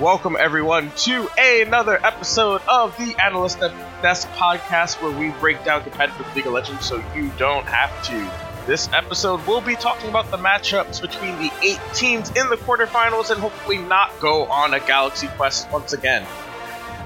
[0.00, 6.34] Welcome everyone to another episode of the Analyst Desk podcast where we break down competitive
[6.34, 8.66] League of Legends so you don't have to.
[8.66, 13.28] This episode we'll be talking about the matchups between the eight teams in the quarterfinals
[13.28, 16.26] and hopefully not go on a galaxy quest once again.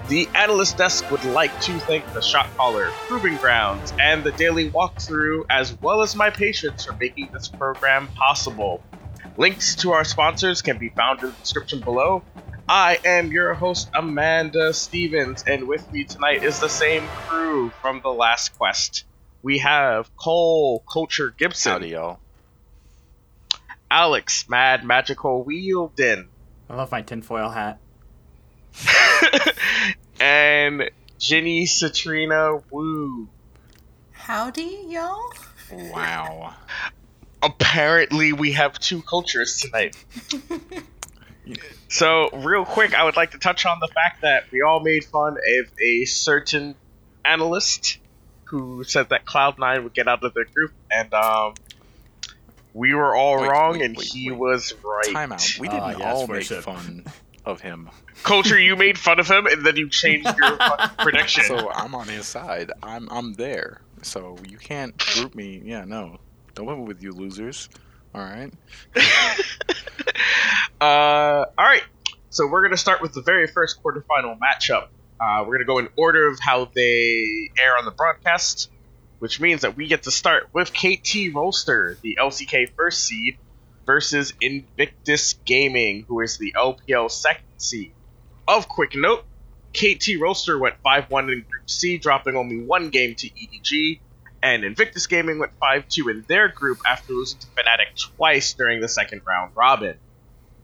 [0.06, 4.70] The Analyst Desk would like to thank the Shot Caller, Proving Grounds, and the Daily
[4.70, 8.80] Walkthrough, as well as my patients for making this program possible.
[9.36, 12.22] Links to our sponsors can be found in the description below,
[12.68, 18.00] I am your host, Amanda Stevens, and with me tonight is the same crew from
[18.00, 19.04] the last quest.
[19.42, 21.72] We have Cole Culture Gibson.
[21.72, 22.20] Howdy, y'all.
[23.90, 26.30] Alex Mad Magical Whieldon.
[26.70, 27.78] I love my tinfoil hat.
[30.18, 33.28] and Ginny Satyrina Woo.
[34.12, 35.34] Howdy, y'all.
[35.70, 36.54] Wow.
[37.42, 40.02] Apparently, we have two cultures tonight.
[41.88, 45.04] So, real quick, I would like to touch on the fact that we all made
[45.04, 46.74] fun of a certain
[47.24, 47.98] analyst
[48.48, 51.54] who said that Cloud9 would get out of their group, and um,
[52.72, 54.38] we were all Wait, wrong, wait, and wait, he wait.
[54.38, 55.12] was right.
[55.12, 55.54] Time out.
[55.58, 56.64] We Ah, didn't yes, all make worship.
[56.64, 57.04] fun
[57.44, 57.90] of him.
[58.22, 60.58] Culture, you made fun of him, and then you changed your
[60.98, 61.44] prediction.
[61.44, 62.72] So I'm on his side.
[62.82, 63.80] I'm I'm there.
[64.02, 65.60] So you can't group me.
[65.64, 66.18] Yeah, no.
[66.54, 67.68] Don't put with you losers.
[68.14, 68.52] All right.
[70.80, 71.82] Uh, all right.
[72.30, 74.88] So we're gonna start with the very first quarterfinal matchup.
[75.20, 78.70] Uh, we're gonna go in order of how they air on the broadcast,
[79.20, 83.38] which means that we get to start with KT Rolster, the LCK first seed,
[83.86, 87.92] versus Invictus Gaming, who is the LPL second seed.
[88.48, 89.24] Of quick note,
[89.72, 94.00] KT Rolster went 5-1 in Group C, dropping only one game to EDG,
[94.42, 98.88] and Invictus Gaming went 5-2 in their group after losing to Fnatic twice during the
[98.88, 99.96] second round robin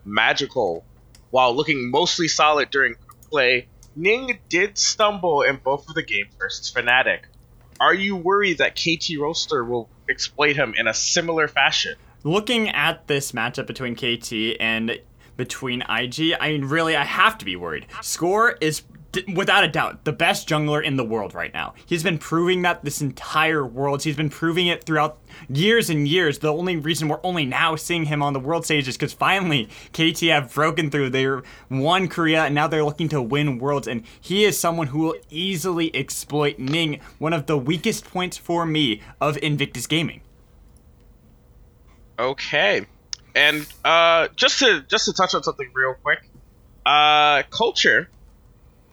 [0.04, 0.84] magical.
[1.30, 2.96] While looking mostly solid during
[3.30, 7.20] play, Ning did stumble in both of the games versus Fnatic.
[7.80, 11.94] Are you worried that KT Rolster will exploit him in a similar fashion?
[12.22, 14.98] Looking at this matchup between KT and
[15.36, 17.86] between IG, I mean, really, I have to be worried.
[18.02, 18.82] Score is,
[19.34, 21.74] without a doubt, the best jungler in the world right now.
[21.86, 24.02] He's been proving that this entire world.
[24.02, 26.38] He's been proving it throughout years and years.
[26.38, 29.68] The only reason we're only now seeing him on the world stage is because finally
[29.92, 31.10] KT have broken through.
[31.10, 31.26] They
[31.68, 33.88] won Korea and now they're looking to win worlds.
[33.88, 38.64] And he is someone who will easily exploit Ning, one of the weakest points for
[38.64, 40.20] me of Invictus Gaming.
[42.18, 42.84] Okay,
[43.34, 46.28] and uh, just to just to touch on something real quick,
[46.84, 48.10] uh, culture.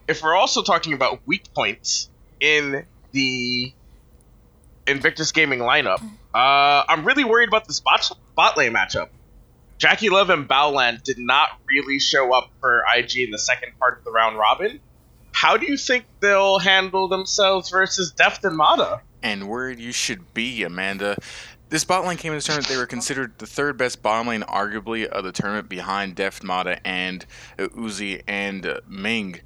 [0.08, 2.10] If we're also talking about weak points
[2.40, 3.74] in the
[4.88, 6.02] Invictus Gaming lineup,
[6.34, 9.10] uh, I'm really worried about this bot, bot lane matchup.
[9.80, 14.04] JackeyLove and Baolan did not really show up for IG in the second part of
[14.06, 14.80] the round robin.
[15.34, 19.02] How do you think they'll handle themselves versus Deft and Mata?
[19.22, 21.18] And where you should be, Amanda.
[21.70, 22.70] This bot lane came in the tournament.
[22.70, 26.80] They were considered the third best bottom lane, arguably, of the tournament behind Deft Mata
[26.88, 27.26] and
[27.60, 29.42] uh, Uzi and uh, Ming.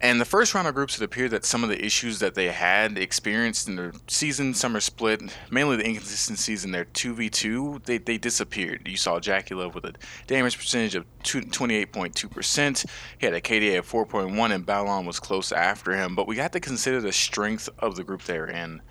[0.00, 2.48] And the first round of groups, it appeared that some of the issues that they
[2.48, 8.18] had experienced in their season summer split, mainly the inconsistencies in their 2v2, they, they
[8.18, 8.86] disappeared.
[8.86, 9.94] You saw JackeyLove with a
[10.26, 12.86] damage percentage of 28.2%.
[13.18, 16.14] He had a KDA of 4.1, and Baolan was close after him.
[16.14, 18.82] But we got to consider the strength of the group they're in.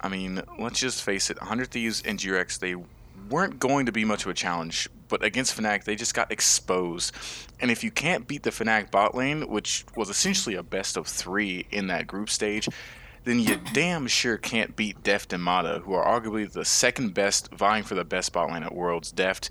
[0.00, 2.76] I mean, let's just face it 100 Thieves and GRX, they
[3.28, 7.14] weren't going to be much of a challenge, but against Fnatic, they just got exposed.
[7.60, 11.06] And if you can't beat the Fnatic bot lane, which was essentially a best of
[11.06, 12.68] three in that group stage,
[13.24, 17.52] then you damn sure can't beat Deft and Mata, who are arguably the second best,
[17.52, 19.10] vying for the best bot lane at Worlds.
[19.10, 19.50] Deft,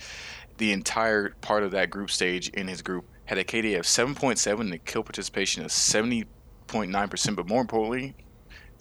[0.57, 4.59] the entire part of that group stage in his group, had a KDA of 7.7
[4.61, 8.15] and a kill participation of 70.9%, but more importantly,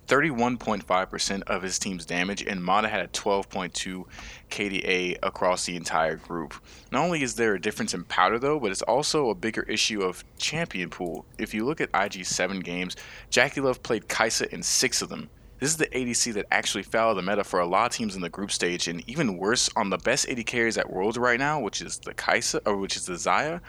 [0.07, 4.05] 31.5% of his team's damage, and Mata had a 12.2
[4.51, 6.55] KDA across the entire group.
[6.93, 10.03] Not only is there a difference in powder though, but it's also a bigger issue
[10.03, 11.25] of champion pool.
[11.39, 12.97] If you look at IG's seven games,
[13.31, 15.31] JackeyLove played Kaisa in six of them.
[15.61, 18.21] This is the ADC that actually of the meta for a lot of teams in
[18.21, 21.61] the group stage, and even worse, on the best AD carries at Worlds right now,
[21.61, 23.61] which is the Kaisa or which is the Xayah,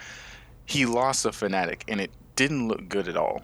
[0.66, 3.44] he lost a Fnatic, and it didn't look good at all.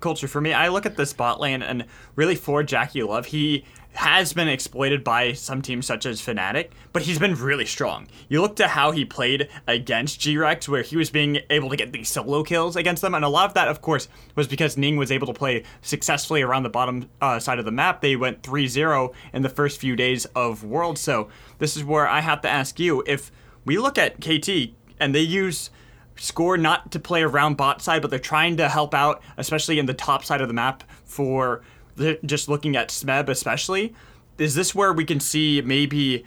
[0.00, 3.64] Culture for me, I look at this bot lane and really for JackeyLove, he
[3.94, 8.08] has been exploited by some teams such as Fnatic, but he's been really strong.
[8.28, 11.92] You look to how he played against G-Rex, where he was being able to get
[11.92, 14.96] these solo kills against them, and a lot of that, of course, was because Ning
[14.96, 18.00] was able to play successfully around the bottom uh, side of the map.
[18.00, 21.28] They went 3-0 in the first few days of World, so
[21.58, 23.30] this is where I have to ask you, if
[23.64, 25.70] we look at KT and they use
[26.16, 29.86] score not to play around bot side, but they're trying to help out, especially in
[29.86, 31.62] the top side of the map for
[31.96, 33.94] the, just looking at Smeb especially.
[34.38, 36.24] Is this where we can see maybe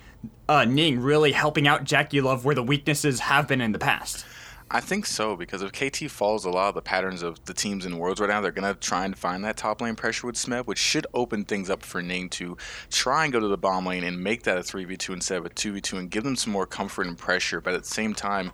[0.47, 4.25] uh, Ning really helping out JackeyLove where the weaknesses have been in the past?
[4.69, 7.85] I think so because if KT follows a lot of the patterns of the teams
[7.85, 10.65] in Worlds right now, they're gonna try and find that top lane pressure with Smeb,
[10.65, 12.57] which should open things up for Ning to
[12.91, 15.37] try and go to the bottom lane and make that a three v two instead
[15.37, 17.61] of a two v two and give them some more comfort and pressure.
[17.61, 18.51] But at the same time,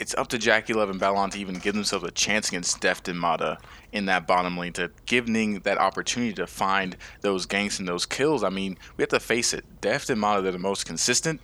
[0.00, 3.20] it's up to JackeyLove and Baolan to even give themselves a chance against Deft and
[3.20, 3.58] Mata
[3.92, 8.06] in that bottom lane to give Ning that opportunity to find those ganks and those
[8.06, 8.42] kills.
[8.42, 9.64] I mean, we have to face it.
[9.82, 11.42] Deft and Mata, they're the most consistent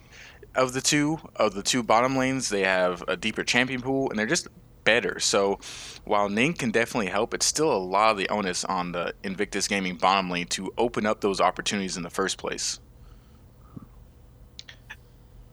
[0.55, 2.49] of the two of the two bottom lanes.
[2.49, 4.49] They have a deeper champion pool, and they're just
[4.85, 5.21] better.
[5.21, 5.59] So
[6.05, 9.69] while Ning can definitely help, it's still a lot of the onus on the Invictus
[9.69, 12.81] Gaming bottom lane to open up those opportunities in the first place.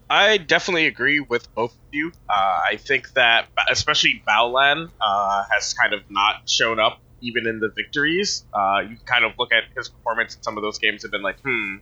[0.10, 2.12] I definitely agree with both of you.
[2.30, 7.60] Uh, I think that, especially Baolan, uh, has kind of not shown up even in
[7.60, 8.46] the victories.
[8.54, 11.22] Uh, you kind of look at his performance in some of those games and been
[11.22, 11.78] like, hmm,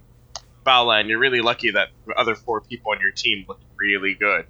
[0.66, 4.46] Baolan, you're really lucky that the other four people on your team look really good.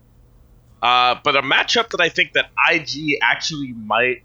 [0.82, 4.24] Uh, but a matchup that I think that IG actually might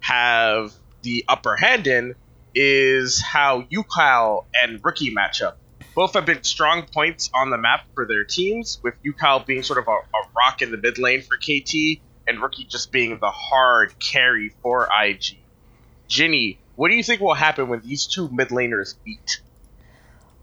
[0.00, 0.72] have
[1.02, 2.14] the upper hand in
[2.54, 5.54] is how Ucal and Rookie matchup.
[5.94, 9.78] Both have been strong points on the map for their teams, with Ucal being sort
[9.78, 13.30] of a, a rock in the mid lane for KT, and Rookie just being the
[13.30, 15.38] hard carry for IG.
[16.08, 19.42] Ginny, what do you think will happen when these two mid laners meet?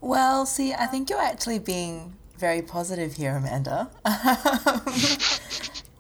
[0.02, 3.90] Well, see, I think you're actually being very positive here, Amanda.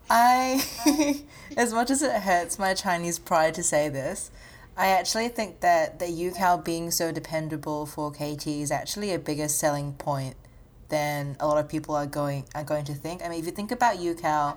[0.09, 0.63] I,
[1.57, 4.31] as much as it hurts my Chinese pride to say this,
[4.79, 9.49] I actually think that the UCal being so dependable for KT is actually a bigger
[9.49, 10.37] selling point
[10.87, 13.21] than a lot of people are going are going to think.
[13.21, 14.55] I mean, if you think about UCal,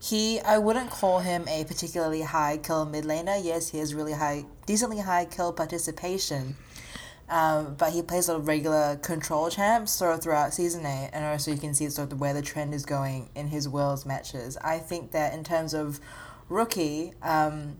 [0.00, 3.44] he I wouldn't call him a particularly high kill mid laner.
[3.44, 6.54] Yes, he has really high, decently high kill participation,
[7.28, 11.50] um, but he plays a regular control champs sort of throughout season eight, and also
[11.50, 14.56] you can see sort of where the trend is going in his worlds matches.
[14.58, 15.98] I think that in terms of
[16.48, 17.78] rookie, um,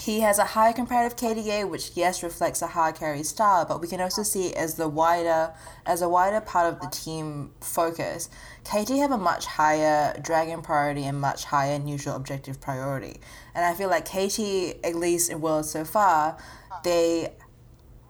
[0.00, 3.86] he has a high comparative KDA, which yes reflects a high carry style, but we
[3.86, 5.52] can also see as the wider
[5.84, 8.30] as a wider part of the team focus.
[8.64, 13.20] KT have a much higher dragon priority and much higher neutral objective priority,
[13.54, 16.38] and I feel like KT, at least in worlds so far,
[16.82, 17.34] they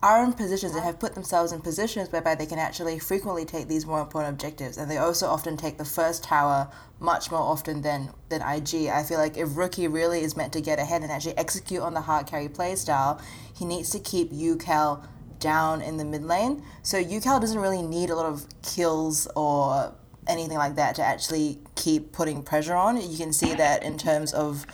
[0.03, 3.69] are in positions and have put themselves in positions whereby they can actually frequently take
[3.69, 7.83] these more important objectives and they also often take the first tower much more often
[7.83, 8.89] than than IG.
[8.89, 11.93] I feel like if Rookie really is meant to get ahead and actually execute on
[11.93, 13.21] the hard carry playstyle,
[13.55, 15.07] he needs to keep Ucal
[15.39, 16.63] down in the mid lane.
[16.83, 19.95] So Ucal doesn't really need a lot of kills or
[20.27, 22.97] anything like that to actually keep putting pressure on.
[22.97, 24.67] You can see that in terms of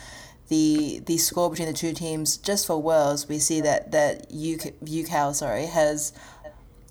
[0.49, 4.75] the the score between the two teams just for Worlds, we see that that UK,
[4.85, 6.13] UCal sorry has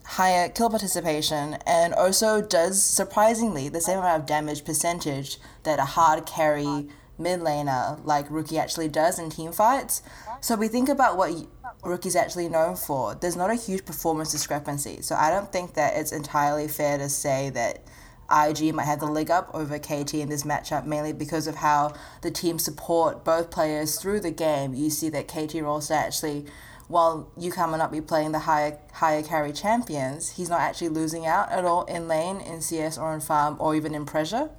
[0.06, 5.86] higher kill participation and also does surprisingly the same amount of damage percentage that a
[5.86, 6.88] hard carry
[7.18, 10.02] mid laner like Rookie actually does in team fights.
[10.42, 11.48] So we think about what
[11.84, 13.16] Rookie's actually known for.
[13.16, 15.02] There's not a huge performance discrepancy.
[15.02, 17.84] So I don't think that it's entirely fair to say that
[18.32, 21.94] IG might have the leg up over KT in this matchup, mainly because of how
[22.22, 24.74] the team support both players through the game.
[24.74, 26.46] You see that KT rolls actually,
[26.88, 31.26] while Ucal might not be playing the higher higher carry champions, he's not actually losing
[31.26, 34.50] out at all in lane, in CS or in farm, or even in pressure.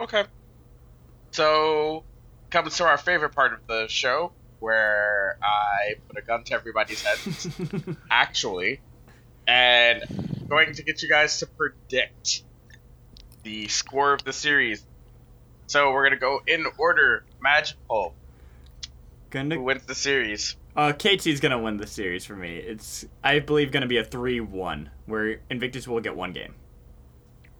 [0.00, 0.24] Okay.
[1.32, 2.04] So,
[2.50, 7.02] comes to our favorite part of the show, where I put a gun to everybody's
[7.02, 7.96] head.
[8.10, 8.80] Actually,
[9.46, 12.42] and going to get you guys to predict
[13.42, 14.84] the score of the series.
[15.66, 17.24] So we're gonna go in order.
[17.40, 18.14] Magical.
[19.30, 20.56] Gonna Who wins the series?
[20.76, 22.56] Uh, KT's gonna win the series for me.
[22.56, 26.54] It's I believe gonna be a three-one where Invictus will get one game.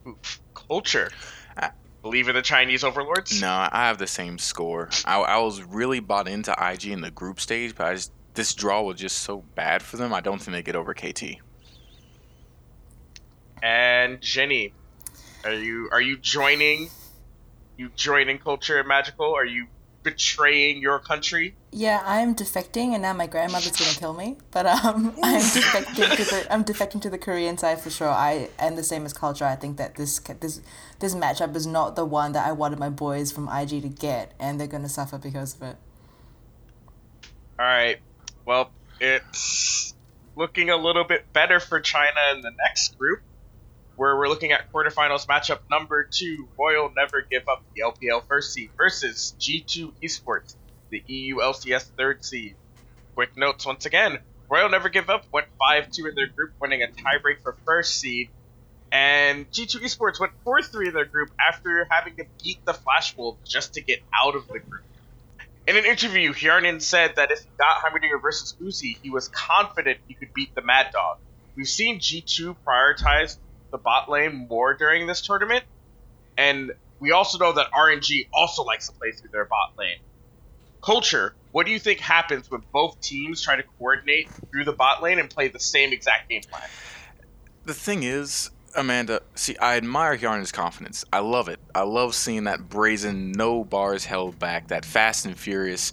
[0.07, 0.41] Oof.
[0.55, 1.11] Culture.
[1.57, 1.71] I
[2.03, 3.41] believe in the Chinese overlords.
[3.41, 4.91] No, I have the same score.
[5.05, 8.55] I, I was really bought into IG in the group stage, but I just, this
[8.55, 10.13] draw was just so bad for them.
[10.13, 11.39] I don't think they get over KT.
[13.63, 14.73] And Ginny,
[15.45, 16.91] are you are you joining?
[17.77, 19.35] You joining culture and magical?
[19.35, 19.67] Are you
[20.03, 21.57] betraying your country?
[21.73, 24.37] Yeah, I'm defecting, and now my grandmother's gonna kill me.
[24.53, 28.09] But um, I'm defecting to the I'm defecting to the Korean side for sure.
[28.09, 29.45] I am the same as culture.
[29.45, 30.61] I think that this this
[31.01, 34.33] this matchup is not the one that I wanted my boys from IG to get,
[34.39, 35.77] and they're gonna suffer because of it.
[37.59, 37.99] All right.
[38.45, 38.71] Well,
[39.01, 39.95] it's
[40.37, 43.23] looking a little bit better for China in the next group.
[43.97, 46.49] Where we're looking at quarterfinals matchup number two.
[46.59, 50.55] Royal Never Give Up, the LPL first seed, versus G2 Esports,
[50.91, 52.55] the EU LCS third seed.
[53.15, 56.83] Quick notes once again Royal Never Give Up went 5 2 in their group, winning
[56.83, 58.29] a tiebreak for first seed.
[58.93, 63.17] And G2 Esports went 4 3 in their group after having to beat the Flash
[63.17, 64.85] Wolves just to get out of the group.
[65.67, 69.99] In an interview, Hjarnan said that if he got Heimerdinger versus Uzi, he was confident
[70.07, 71.19] he could beat the Mad Dog.
[71.57, 73.37] We've seen G2 prioritize
[73.71, 75.65] the bot lane more during this tournament,
[76.37, 79.99] and we also know that RNG also likes to play through their bot lane.
[80.83, 85.03] Culture, what do you think happens when both teams try to coordinate through the bot
[85.03, 86.63] lane and play the same exact game plan?
[87.65, 91.05] The thing is, Amanda, see, I admire Hjarnan's confidence.
[91.13, 91.59] I love it.
[91.75, 95.93] I love seeing that brazen, no bars held back, that fast and furious,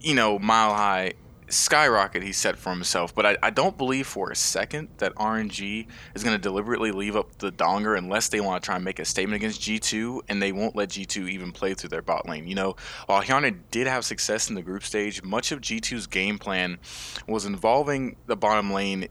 [0.00, 1.14] you know, mile high
[1.50, 3.14] skyrocket he set for himself.
[3.14, 7.16] But I, I don't believe for a second that RNG is going to deliberately leave
[7.16, 10.40] up the donger unless they want to try and make a statement against G2, and
[10.40, 12.46] they won't let G2 even play through their bot lane.
[12.46, 12.76] You know,
[13.06, 16.78] while Hjarnan did have success in the group stage, much of G2's game plan
[17.26, 19.08] was involving the bottom lane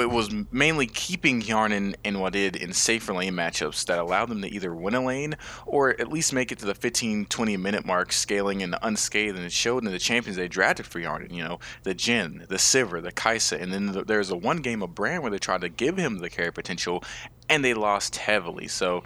[0.00, 4.48] it was mainly keeping Hjarnan and Wadid in safer lane matchups that allowed them to
[4.48, 8.12] either win a lane or at least make it to the 15 20 minute mark,
[8.12, 9.36] scaling and unscathed.
[9.36, 12.56] And it showed in the champions they drafted for Hjarnan, you know, the Jhin, the
[12.56, 13.60] Sivir, the Kai'Sa.
[13.60, 16.18] And then the, there's a one game of Brand where they tried to give him
[16.18, 17.02] the carry potential
[17.48, 18.68] and they lost heavily.
[18.68, 19.04] So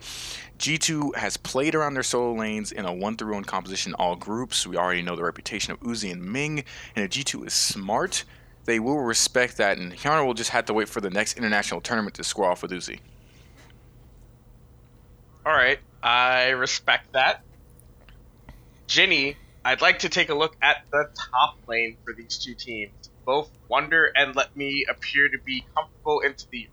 [0.59, 4.67] G2 has played around their solo lanes in a one through one composition all groups.
[4.67, 6.65] We already know the reputation of Uzi and Ming.
[6.95, 8.25] And if G2 is smart,
[8.71, 11.81] they will respect that, and Hjarnan will just have to wait for the next international
[11.81, 13.01] tournament to square off with Uzi.
[15.45, 17.43] All right, I respect that.
[18.87, 22.93] Ginny, I'd like to take a look at the top lane for these two teams.
[23.25, 26.69] Both Wunder and Let Me appear to be comfortable into the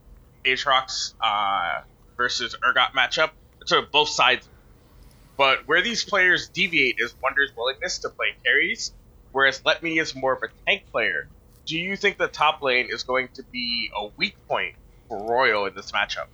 [0.46, 1.82] Aatrox uh,
[2.16, 3.32] versus Urgot matchup.
[3.66, 4.48] So both sides.
[5.36, 8.94] But where these players deviate is Wunder's willingness to play carries,
[9.32, 11.28] whereas Let Me is more of a tank player
[11.68, 14.76] do you think the top lane is going to be a weak point
[15.08, 16.28] for Royal in this matchup?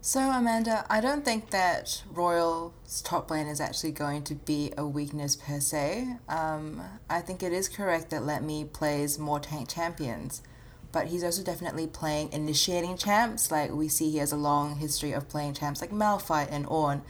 [0.00, 4.86] So, Amanda, I don't think that Royal's top lane is actually going to be a
[4.86, 6.16] weakness per se.
[6.28, 10.42] Um, I think it is correct that Let Me plays more tank champions,
[10.90, 13.50] but he's also definitely playing initiating champs.
[13.50, 17.02] Like, we see he has a long history of playing champs like Malphite and Ornn.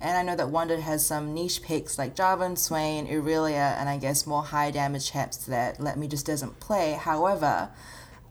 [0.00, 3.98] And I know that Wunder has some niche picks like Jarvan, Swain, Irelia, and I
[3.98, 6.92] guess more high damage champs that Let Me just doesn't play.
[6.92, 7.70] However,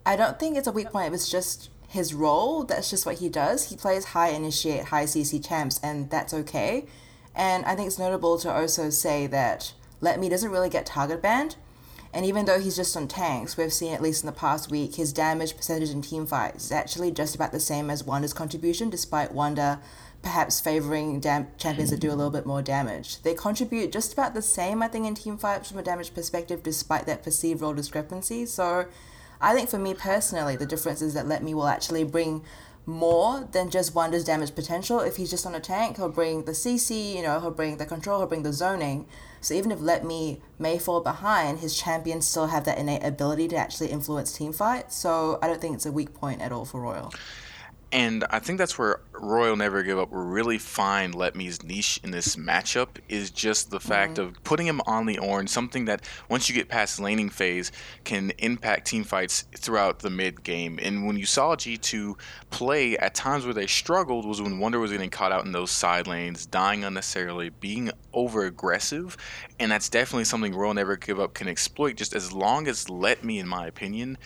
[0.05, 1.07] I don't think it's a weak point.
[1.07, 2.63] It was just his role.
[2.63, 3.69] That's just what he does.
[3.69, 6.85] He plays high initiate, high CC champs, and that's okay.
[7.35, 11.21] And I think it's notable to also say that Let Me doesn't really get target
[11.21, 11.57] banned.
[12.13, 14.95] And even though he's just on tanks, we've seen at least in the past week,
[14.95, 18.89] his damage percentage in team fights is actually just about the same as Wunder's contribution,
[18.89, 19.79] despite Wunder
[20.27, 22.17] perhaps favoring dam- champions that do a mm.
[22.17, 23.21] little bit more damage.
[23.21, 26.61] They contribute just about the same, I think, in team fights from a damage perspective,
[26.63, 28.45] despite that perceived role discrepancy.
[28.45, 28.87] So
[29.39, 32.43] I think for me personally, the difference is that Let Me will actually bring
[32.85, 34.99] more than just Wunder's damage potential.
[34.99, 37.85] If he's just on a tank, he'll bring the CC, you know, he'll bring the
[37.85, 39.07] control, he'll bring the zoning.
[39.39, 43.47] So even if Let Me may fall behind, his champions still have that innate ability
[43.47, 44.93] to actually influence team fights.
[44.97, 47.13] So I don't think it's a weak point at all for Royal.
[47.91, 52.11] And I think that's where Royal Never Give Up really find Let Me's niche in
[52.11, 54.29] this matchup is just the fact mm-hmm.
[54.29, 57.71] of putting him on the orange, something that once you get past laning phase
[58.03, 60.79] can impact team fights throughout the mid game.
[60.81, 64.91] And when you saw G2 play at times where they struggled was when Wunder was
[64.91, 69.15] getting caught out in those side lanes, dying unnecessarily, being over aggressive.
[69.59, 73.23] And that's definitely something Royal Never Give Up can exploit just as long as Let
[73.23, 74.17] Me, in my opinion,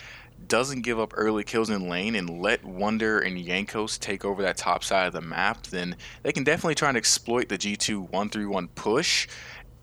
[0.48, 4.58] doesn't give up early kills in lane and let Wunder and Jankos take over that
[4.58, 8.30] top side of the map, then they can definitely try and exploit the G2 1
[8.30, 9.28] 3 1 push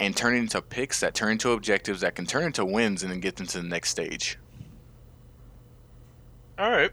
[0.00, 3.10] and turn it into picks that turn into objectives that can turn into wins and
[3.10, 4.38] then get them to the next stage.
[6.58, 6.90] All right.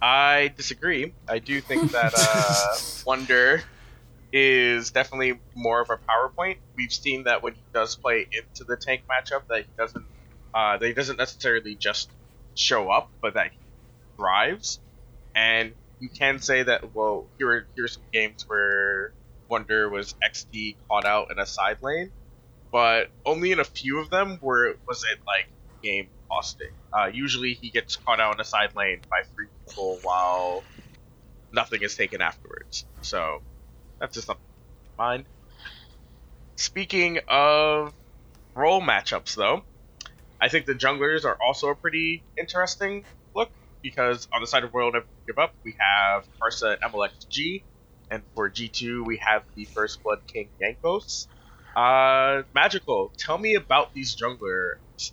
[0.00, 1.14] I disagree.
[1.28, 3.62] I do think that uh, Wunder
[4.32, 6.58] is definitely more of a power point.
[6.74, 10.04] We've seen that when he does play into the tank matchup, that he doesn't
[10.52, 12.10] uh, that he doesn't necessarily just
[12.56, 13.66] show up, but that he
[14.18, 14.80] thrives.
[15.34, 19.12] And you can say that well, here are here's some games where
[19.48, 22.12] Wunder was XD caught out in a side lane,
[22.72, 25.46] but only in a few of them where was it like
[25.82, 26.72] game costing.
[26.92, 30.64] Uh, usually he gets caught out in a side lane by three people while
[31.52, 32.86] nothing is taken afterwards.
[33.02, 33.40] So
[34.00, 34.42] that's just something
[34.98, 35.26] mind.
[36.56, 37.94] Speaking of
[38.54, 39.64] role matchups, though,
[40.40, 43.50] I think the junglers are also a pretty interesting look.
[43.82, 47.64] because on the side of Royal Never Give Up, we have Karsa and MLXG,
[48.10, 51.28] and for G2, we have the First Blood King Jankos.
[51.76, 54.14] Uh, Magical, tell me about these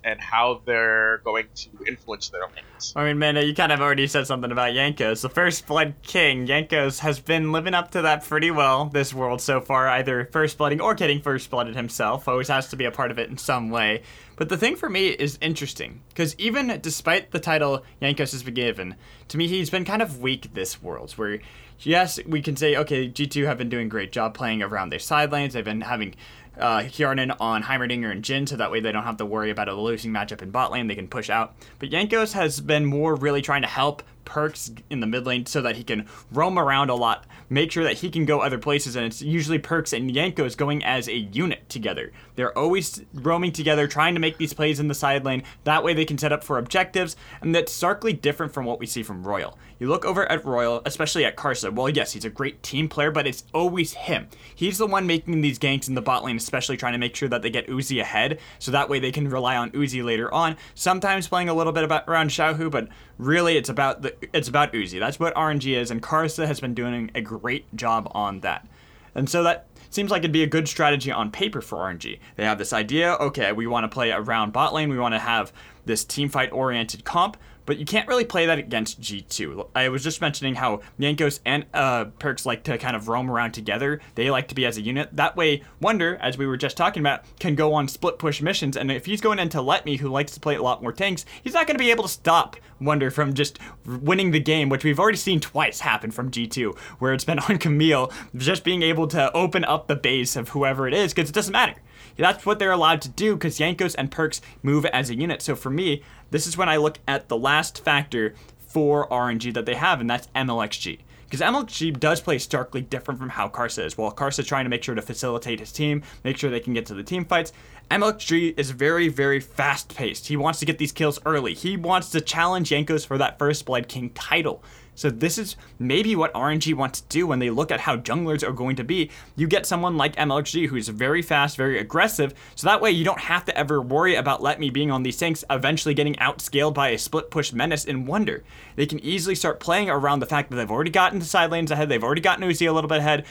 [0.04, 2.94] and how they're going to influence their lanes.
[2.96, 5.22] I mean, man, you kind of already said something about Jankos.
[5.22, 9.42] The First Blood King, Jankos, has been living up to that pretty well this world
[9.42, 12.28] so far, either first blooding or getting first blooded himself.
[12.28, 14.04] Always has to be a part of it in some way.
[14.36, 18.56] But the thing for me is interesting, because even despite the title Jankos has been
[18.56, 18.96] given,
[19.28, 21.40] to me he's been kind of weak this world, where
[21.86, 25.00] yes, we can say, okay, G2 have been doing a great job playing around their
[25.00, 25.54] side lanes.
[25.54, 26.16] They've been having
[26.58, 29.70] uh, Hjarnan on Heimerdinger and Jhin, so that way they don't have to worry about
[29.70, 30.88] a losing matchup in bot lane.
[30.88, 31.56] They can push out.
[31.80, 35.62] But Jankos has been more really trying to help Perkz in the mid lane so
[35.62, 38.96] that he can roam around a lot, make sure that he can go other places,
[38.96, 42.12] and it's usually Perkz and Jankos going as a unit together.
[42.36, 45.44] They're always roaming together, trying to make these plays in the side lane.
[45.64, 48.86] That way they can set up for objectives, and that's starkly different from what we
[48.86, 49.58] see from Royal.
[49.80, 51.74] You look over at Royal, especially at Karsa.
[51.74, 54.28] Well, yes, he's a great team player, but it's always him.
[54.56, 57.30] He's the one making these ganks in the bot lane, especially trying to make sure
[57.30, 60.56] that they get Uzi ahead, so that way they can rely on Uzi later on.
[60.74, 64.74] Sometimes playing a little bit about around Xiaohu, but really it's about the it's about
[64.74, 65.00] Uzi.
[65.00, 68.68] That's what RNG is, and Karsa has been doing a great job on that.
[69.16, 72.20] And so that seems like it'd be a good strategy on paper for RNG.
[72.36, 75.20] They have this idea, okay, we want to play around bot lane, we want to
[75.20, 75.54] have
[75.86, 79.70] this team fight oriented comp, but you can't really play that against G2.
[79.76, 83.54] I was just mentioning how Jankos and uh, Perkz like to kind of roam around
[83.54, 84.02] together.
[84.16, 85.10] They like to be as a unit.
[85.14, 88.78] That way, Wunder, as we were just talking about, can go on split push missions.
[88.78, 91.26] And if he's going into Let Me, who likes to play a lot more tanks,
[91.44, 94.84] he's not going to be able to stop Wunder from just winning the game, which
[94.84, 99.08] we've already seen twice happen from G2, where it's been on Camille just being able
[99.08, 101.76] to open up the base of whoever it is, because it doesn't matter.
[102.18, 105.42] That's what they're allowed to do because Jankos and Perkz move as a unit.
[105.42, 109.66] So for me, this is when I look at the last factor for RNG that
[109.66, 111.00] they have, and that's MLXG.
[111.26, 113.98] Because MLXG does play starkly different from how Karsa is.
[113.98, 116.74] While Karsa is trying to make sure to facilitate his team, make sure they can
[116.74, 117.54] get to the team fights,
[117.90, 120.28] MLXG is very, very fast paced.
[120.28, 121.54] He wants to get these kills early.
[121.54, 124.64] He wants to challenge Jankos for that first Blood King title.
[124.96, 128.48] So this is maybe what RNG wants to do when they look at how junglers
[128.48, 129.10] are going to be.
[129.36, 133.22] You get someone like MLG who's very fast, very aggressive, so that way you don't
[133.22, 136.90] have to ever worry about Let Me being on these tanks eventually getting outscaled by
[136.90, 138.44] a split push menace in Wunder.
[138.76, 141.72] They can easily start playing around the fact that they've already gotten the side lanes
[141.72, 143.26] ahead, they've already gotten Uzi a little bit ahead.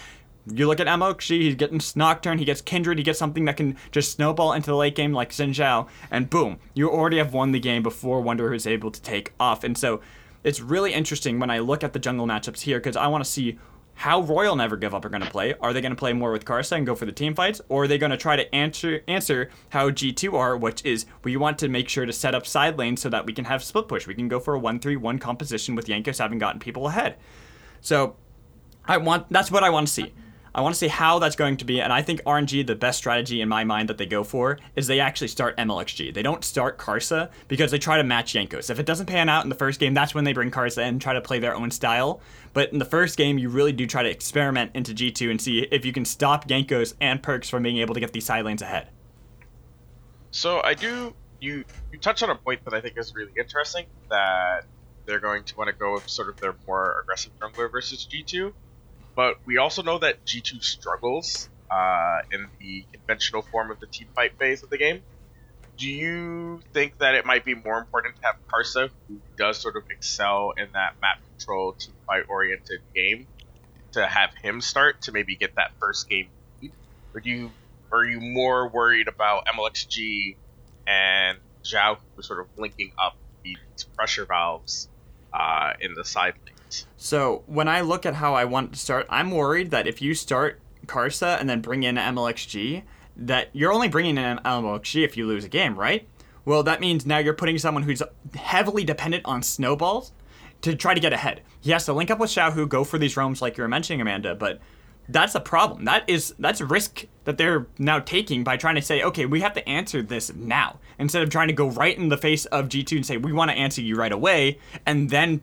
[0.44, 3.76] You look at MLXG, he's getting Nocturne, he gets Kindred, he gets something that can
[3.92, 7.52] just snowball into the late game like Xin Zhao, and boom, you already have won
[7.52, 9.62] the game before Wunder is able to take off.
[9.62, 10.00] And so
[10.44, 13.30] it's really interesting when I look at the jungle matchups here because I want to
[13.30, 13.58] see
[13.94, 15.54] how Royal Never Give Up are going to play.
[15.60, 17.84] Are they going to play more with Karsa and go for the team fights, or
[17.84, 21.58] are they going to try to answer answer how G2 are, which is we want
[21.58, 24.06] to make sure to set up side lanes so that we can have split push.
[24.06, 27.16] We can go for a one-three-one composition with Jankos having gotten people ahead.
[27.80, 28.16] So
[28.86, 30.12] I want that's what I want to see.
[30.54, 32.98] I want to see how that's going to be, and I think RNG, the best
[32.98, 36.12] strategy in my mind that they go for, is they actually start MLXG.
[36.12, 38.68] They don't start Karsa because they try to match Jankos.
[38.68, 40.88] If it doesn't pan out in the first game, that's when they bring Karsa in
[40.88, 42.20] and try to play their own style.
[42.52, 45.60] But in the first game, you really do try to experiment into G2 and see
[45.70, 48.60] if you can stop Jankos and Perkz from being able to get these side lanes
[48.60, 48.88] ahead.
[50.32, 53.86] So I do you you touch on a point that I think is really interesting
[54.10, 54.64] that
[55.06, 58.52] they're going to want to go with sort of their more aggressive jungler versus G2
[59.16, 64.08] but we also know that G2 struggles uh, in the conventional form of the team
[64.14, 65.02] fight phase of the game.
[65.78, 69.76] Do you think that it might be more important to have Karsa, who does sort
[69.76, 73.26] of excel in that map control team fight oriented game,
[73.92, 76.72] to have him start to maybe get that first game lead?
[77.14, 77.50] Or do you
[77.92, 80.36] are you more worried about MLXG
[80.86, 83.56] and Zhao who sort of linking up these
[83.96, 84.88] pressure valves
[85.32, 86.61] uh, in the side lane?
[86.96, 90.14] So when I look at how I want to start, I'm worried that if you
[90.14, 92.82] start Karsa and then bring in MLXG,
[93.16, 96.08] that you're only bringing in MLXG if you lose a game, right?
[96.44, 98.02] Well, that means now you're putting someone who's
[98.34, 100.12] heavily dependent on snowballs
[100.62, 101.42] to try to get ahead.
[101.60, 104.00] He has to link up with Xiaohu, go for these roams like you were mentioning,
[104.00, 104.60] Amanda, but
[105.08, 105.84] that's a problem.
[105.84, 109.40] That is that's a risk that they're now taking by trying to say, okay, we
[109.40, 112.68] have to answer this now instead of trying to go right in the face of
[112.68, 115.42] G2 and say we want to answer you right away, and then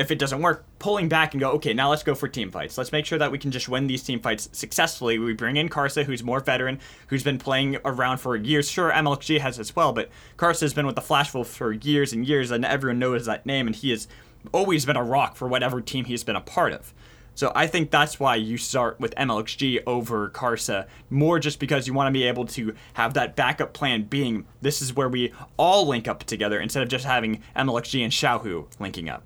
[0.00, 2.78] if it doesn't work, pulling back and go, okay, now let's go for team fights.
[2.78, 5.18] Let's make sure that we can just win these team fights successfully.
[5.18, 8.70] We bring in Karsa, who's more veteran, who's been playing around for years.
[8.70, 10.08] Sure, MLG has as well, but
[10.38, 13.44] Karsa has been with the Flash Wolf for years and years, and everyone knows that
[13.44, 14.08] name, and he has
[14.52, 16.94] always been a rock for whatever team he's been a part of.
[17.34, 21.92] So I think that's why you start with MLXG over Karsa, more just because you
[21.92, 25.86] want to be able to have that backup plan being this is where we all
[25.86, 29.22] link up together instead of just having MLXG and Xiaohu linking up.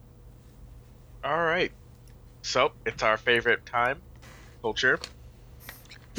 [1.25, 1.73] All right.
[2.43, 4.03] So it's our favorite time,
[4.61, 4.99] culture.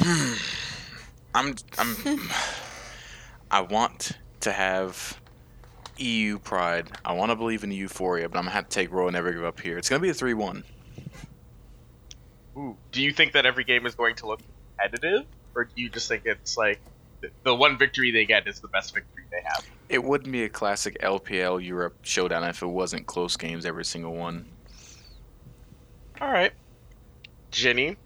[0.00, 1.96] I'm I'm
[3.50, 5.20] I want to have
[5.98, 6.90] EU pride.
[7.04, 9.44] I want to believe in euphoria, but I'm gonna have to take Royal Never Give
[9.44, 9.78] Up here.
[9.78, 10.64] It's gonna be a three-one.
[12.56, 12.76] Ooh.
[12.90, 14.40] Do you think that every game is going to look
[14.76, 16.80] competitive, or do you just think it's like
[17.44, 19.64] the one victory they get is the best victory they have?
[19.88, 24.14] It wouldn't be a classic LPL Europe showdown if it wasn't close games every single
[24.14, 24.46] one.
[26.20, 26.52] All right.
[27.50, 27.96] Ginny,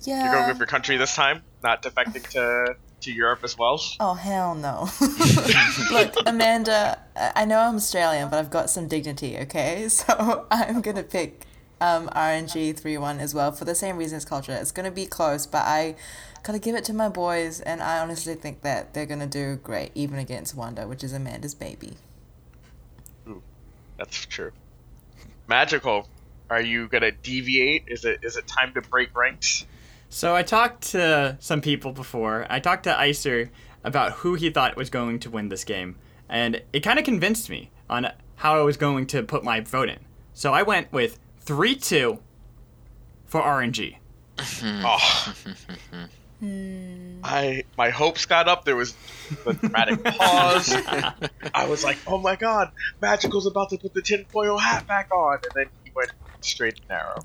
[0.00, 0.24] Yeah.
[0.24, 3.80] you're going with your country this time, not defecting to to Europe as well.
[3.98, 4.88] Oh hell no!
[5.90, 9.38] Look, Amanda, I I know I'm Australian, but I've got some dignity.
[9.38, 11.46] Okay, so I'm gonna pick
[11.80, 14.24] um, RNG three one as well for the same reasons.
[14.24, 14.52] culture.
[14.52, 15.96] It's gonna be close, but I
[16.42, 19.92] gotta give it to my boys, and I honestly think that they're gonna do great,
[19.94, 21.94] even against Wunder, which is Amanda's baby.
[23.28, 23.42] Ooh,
[23.98, 24.52] That's true.
[25.48, 26.06] Magical.
[26.50, 27.84] Are you gonna deviate?
[27.86, 29.64] Is it is it time to break ranks?
[30.08, 32.44] So I talked to some people before.
[32.50, 33.50] I talked to Icer
[33.84, 35.96] about who he thought was going to win this game,
[36.28, 39.88] and it kind of convinced me on how I was going to put my vote
[39.88, 39.98] in.
[40.34, 42.18] So I went with 3 2
[43.26, 43.96] for RNG.
[44.38, 44.42] Oh.
[44.42, 44.84] Mm-hmm.
[44.84, 45.34] Ah.
[46.40, 47.20] Hmm.
[47.22, 48.64] I my hopes got up.
[48.64, 48.94] There was
[49.46, 50.74] a dramatic pause.
[51.54, 55.34] I was like, "Oh my god, Magical's about to put the tinfoil hat back on,"
[55.34, 56.10] and then he went
[56.44, 57.22] straight and narrow.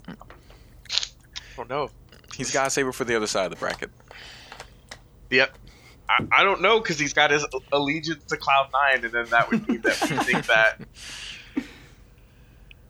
[1.57, 1.89] Oh no.
[2.35, 3.89] He's got a saber for the other side of the bracket.
[5.29, 5.57] Yep.
[6.09, 9.49] I, I don't know because he's got his allegiance to Cloud Nine, and then that
[9.49, 10.79] would mean that we think that.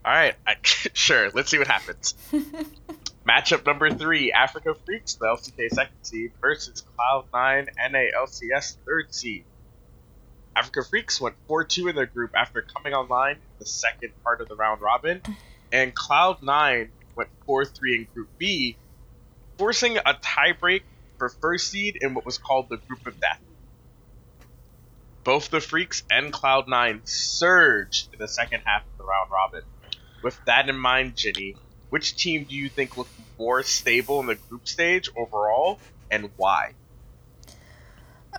[0.06, 1.32] All right, I, sure.
[1.32, 2.14] Let's see what happens.
[3.28, 9.46] Matchup number three: Afreeca Freecs, the LCK second seed, versus Cloud Nine NALCS third seed.
[10.56, 14.48] Afreeca Freecs went 4-2 in their group after coming online in the second part of
[14.48, 15.22] the round robin,
[15.72, 18.78] and Cloud Nine went 4-3 in Group B,
[19.58, 20.82] forcing a tiebreak
[21.18, 23.40] for first seed in what was called the Group of Death.
[25.24, 29.64] Both the Freecs and Cloud9 surged in the second half of the round robin.
[30.22, 31.56] With that in mind, Ginny,
[31.90, 35.80] which team do you think looked more stable in the group stage overall,
[36.12, 36.74] and why?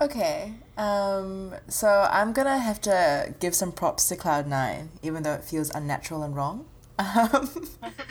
[0.01, 5.43] Okay, um, so I'm gonna have to give some props to Cloud9, even though it
[5.43, 6.67] feels unnatural and wrong.
[6.99, 7.51] Um,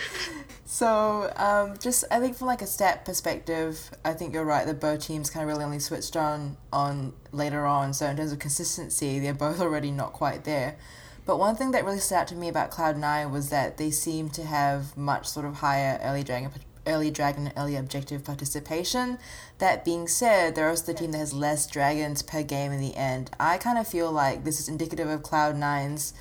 [0.65, 4.79] so, um, just I think from like a stat perspective, I think you're right that
[4.79, 7.93] both teams kind of really only switched on on later on.
[7.93, 10.77] So in terms of consistency, they're both already not quite there.
[11.25, 14.29] But one thing that really stood out to me about Cloud9 was that they seem
[14.29, 16.51] to have much sort of higher early dragon
[16.87, 19.17] early dragon early objective participation.
[19.57, 22.95] That being said, they're also the team that has less dragons per game in the
[22.95, 23.31] end.
[23.39, 26.13] I kind of feel like this is indicative of Cloud9's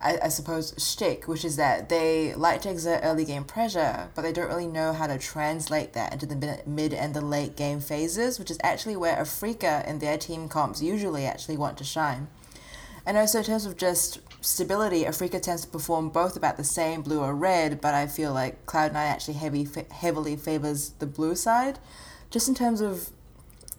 [0.00, 4.22] I, I suppose, shtick, which is that they like to exert early game pressure, but
[4.22, 7.80] they don't really know how to translate that into the mid, and the late game
[7.80, 12.28] phases, which is actually where Afreeca and their team comps usually actually want to shine.
[13.04, 17.02] And also, in terms of just stability, Afreeca tends to perform both about the same,
[17.02, 21.80] blue or red, but I feel like Cloud9 actually heavy, heavily favors the blue side.
[22.30, 23.10] Just in terms of,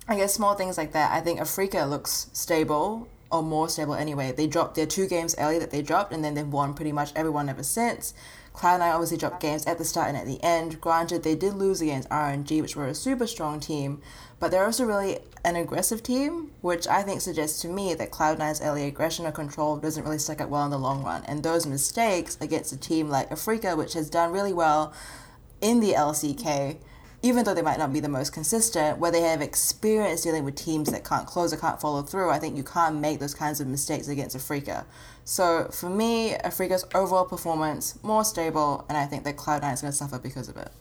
[0.07, 4.31] I guess, small things like that, I think Afreeca looks stable or more stable anyway.
[4.31, 7.11] They dropped their two games early that they dropped, and then they've won pretty much
[7.15, 8.13] everyone ever since.
[8.53, 10.81] Cloud9 obviously dropped games at the start and at the end.
[10.81, 14.01] Granted, they did lose against RNG, which were a super strong team,
[14.39, 18.61] but they're also really an aggressive team, which I think suggests to me that Cloud9's
[18.61, 21.23] early aggression or control doesn't really stack up well in the long run.
[21.25, 24.93] And those mistakes against a team like Afreeca, which has done really well
[25.61, 26.77] in the LCK,
[27.21, 30.55] even though they might not be the most consistent, where they have experience dealing with
[30.55, 33.59] teams that can't close or can't follow through, I think you can't make those kinds
[33.59, 34.85] of mistakes against Afreeca.
[35.25, 39.91] So for me, Afreeca's overall performance more stable, and I think that Cloud9 is going
[39.91, 40.71] to suffer because of it.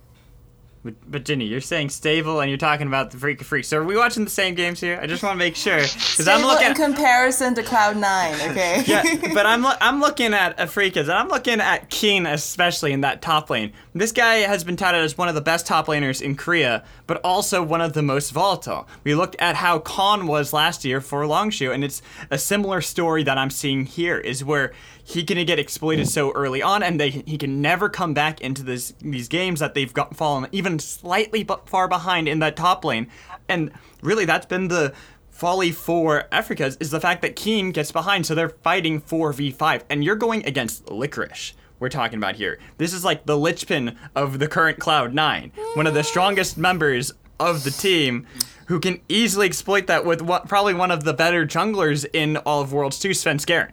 [0.89, 3.69] But, but Ginny, you're saying stable, and you're talking about the Freak of Freaks.
[3.69, 4.99] So are we watching the same games here?
[5.03, 6.69] I just want to make sure because I'm looking.
[6.69, 8.83] in comparison to Cloud9, okay?
[8.87, 9.03] yeah,
[9.35, 13.21] but I'm lo- I'm looking at Afreeca's, and I'm looking at Kiin especially in that
[13.21, 13.75] top lane.
[13.95, 17.21] This guy has been touted as one of the best top laners in Korea, but
[17.23, 18.89] also one of the most volatile.
[19.05, 23.25] We looked at how Khan was last year for Longzhu, and it's a similar story
[23.25, 24.73] that I'm seeing here, is where
[25.09, 28.63] he can get exploited so early on, and they he can never come back into
[28.63, 32.85] this these games that they've got fallen even slightly bu- far behind in that top
[32.85, 33.09] lane,
[33.49, 33.71] and
[34.03, 34.93] really that's been the
[35.31, 40.05] folly for Afreeca is the fact that Kiin gets behind, so they're fighting 4v5, and
[40.05, 41.53] you're going against Licorice.
[41.79, 42.59] We're talking about here.
[42.77, 47.63] This is like the Lichpin of the current Cloud9, one of the strongest members of
[47.63, 48.27] the team,
[48.67, 52.61] who can easily exploit that with what, probably one of the better junglers in all
[52.61, 53.71] of Worlds 2, Svenskeren.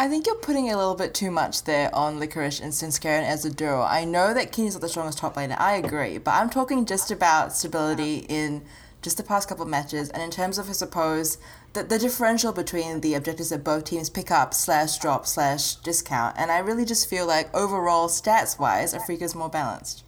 [0.00, 3.44] I think you're putting a little bit too much there on Licorice and Svenskeren as
[3.44, 3.82] a duo.
[3.82, 7.10] I know that Kenny's not the strongest top laner, I agree, but I'm talking just
[7.10, 8.62] about stability in
[9.02, 11.38] just the past couple of matches, and in terms of, I suppose,
[11.72, 16.36] the, the differential between the objectives that both teams pick up slash drop slash discount,
[16.38, 20.04] and I really just feel like overall, stats wise, Afreeca's more balanced.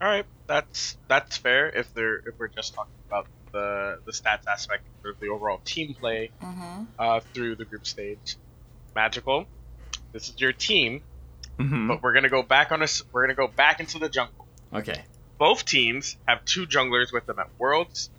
[0.00, 2.94] All right, that's that's fair if they're if we're just talking
[3.52, 6.84] the the stats aspect of the overall team play Mm-hmm.
[6.98, 8.36] uh, through the group stage.
[8.94, 9.46] Magical,
[10.12, 11.02] this is your team,
[11.58, 13.02] hmm but we're gonna go back on us.
[13.12, 14.46] We're gonna go back into the jungle.
[14.72, 15.04] Okay.
[15.38, 18.10] Both teams have two junglers with them at Worlds.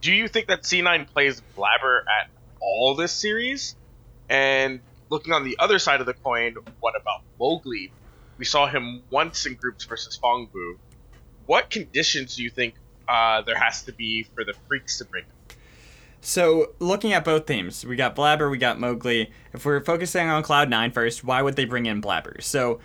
[0.00, 3.76] Do you think that C9 plays Blaber at all this series?
[4.28, 7.92] And looking on the other side of the coin, what about Mowgli?
[8.38, 10.78] We saw him once in groups versus Phong Vu.
[11.46, 12.74] What conditions do you think
[13.08, 15.56] uh, there has to be for the freaks to bring him?
[16.24, 19.32] So, looking at both themes, we got Blaber, we got Mowgli.
[19.52, 22.40] If we're focusing on Cloud Nine first, why would they bring in Blaber?
[22.40, 22.78] So,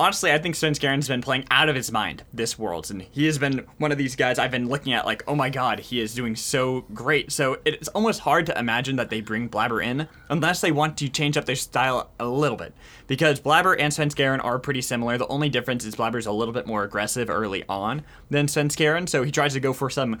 [0.00, 3.38] honestly, I think Svenskeren's been playing out of his mind this Worlds, and he has
[3.38, 6.14] been one of these guys I've been looking at like, oh my god, he is
[6.14, 7.30] doing so great.
[7.30, 11.08] So, it's almost hard to imagine that they bring Blaber in unless they want to
[11.08, 12.74] change up their style a little bit.
[13.06, 15.18] Because Blaber and Sven Svenskeren are pretty similar.
[15.18, 19.08] The only difference is Blaber's a little bit more aggressive early on than Sven Svenskeren,
[19.08, 20.18] so he tries to go for some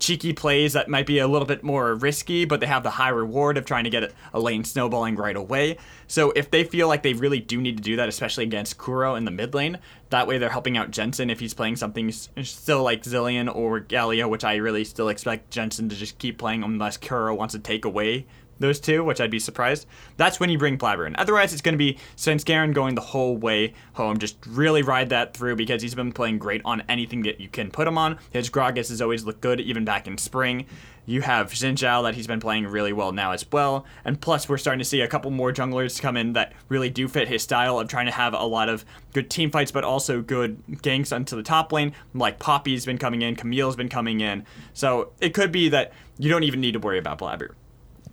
[0.00, 3.10] cheeky plays that might be a little bit more risky, but they have the high
[3.10, 5.76] reward of trying to get a lane snowballing right away.
[6.08, 9.14] So if they feel like they really do need to do that, especially against Kuro
[9.14, 12.82] in the mid lane, that way they're helping out Jensen if he's playing something still
[12.82, 16.96] like Zilean or Galio, which I really still expect Jensen to just keep playing unless
[16.96, 18.26] Kuro wants to take away
[18.60, 19.86] those two, which I'd be surprised.
[20.16, 21.16] That's when you bring Blaber in.
[21.16, 24.18] Otherwise, it's going to be Svenskeren going the whole way home.
[24.18, 27.70] Just really ride that through because he's been playing great on anything that you can
[27.70, 28.18] put him on.
[28.30, 30.66] His Gragas has always looked good, even back in spring.
[31.06, 33.84] You have Xin Zhao that he's been playing really well now as well.
[34.04, 37.08] And plus, we're starting to see a couple more junglers come in that really do
[37.08, 40.20] fit his style of trying to have a lot of good team fights, but also
[40.20, 41.94] good ganks onto the top lane.
[42.14, 44.44] Like Poppy's been coming in, Camille's been coming in.
[44.72, 47.54] So it could be that you don't even need to worry about Blaber.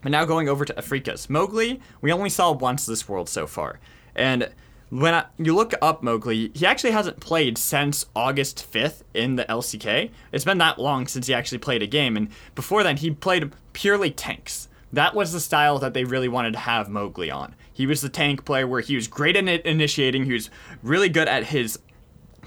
[0.08, 1.30] But now going over to Afreeca's.
[1.30, 3.82] Mowgli, we only saw once this world so far.
[4.16, 4.50] And
[4.88, 9.44] when I, you look up Mowgli, he actually hasn't played since August 5th in the
[9.44, 10.10] LCK.
[10.32, 12.16] It's been that long since he actually played a game.
[12.16, 14.70] And before then, he played purely tanks.
[14.94, 17.54] That was the style that they really wanted to have Mowgli on.
[17.74, 20.50] He was the tank player where he was great at initiating, he was
[20.82, 21.80] really good at his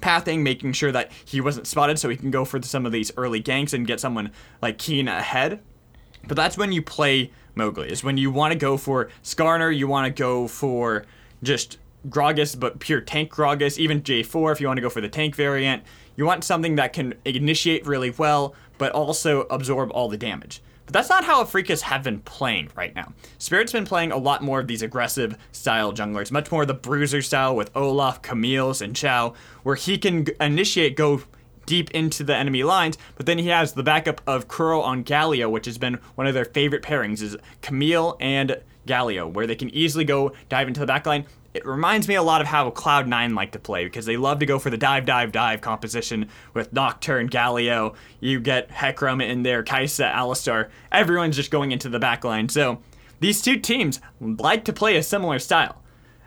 [0.00, 3.12] pathing, making sure that he wasn't spotted so he can go for some of these
[3.18, 4.30] early ganks and get someone
[4.62, 5.60] like Kiin ahead.
[6.26, 9.88] But that's when you play Mowgli, is when you want to go for Skarner, you
[9.88, 11.04] want to go for
[11.42, 11.78] just
[12.08, 15.34] Gragas, but pure tank Gragas, even J4 if you want to go for the tank
[15.34, 15.82] variant.
[16.16, 20.62] You want something that can initiate really well, but also absorb all the damage.
[20.86, 23.12] But that's not how Afreeca's have been playing right now.
[23.38, 27.22] Spirit's been playing a lot more of these aggressive style junglers, much more the bruiser
[27.22, 31.22] style with Olaf, Camille's, and Zhao, where he can initiate, go
[31.70, 35.48] deep into the enemy lines, but then he has the backup of Kuro on Galio,
[35.48, 39.72] which has been one of their favorite pairings, is Camille and Galio, where they can
[39.72, 41.26] easily go dive into the backline.
[41.54, 44.46] It reminds me a lot of how Cloud9 like to play because they love to
[44.46, 47.94] go for the dive, dive, dive composition with Nocturne, Galio.
[48.18, 50.70] You get Hecarim in there, Kaisa, Alistar.
[50.90, 52.50] Everyone's just going into the backline.
[52.50, 52.82] So
[53.20, 55.80] these two teams like to play a similar style.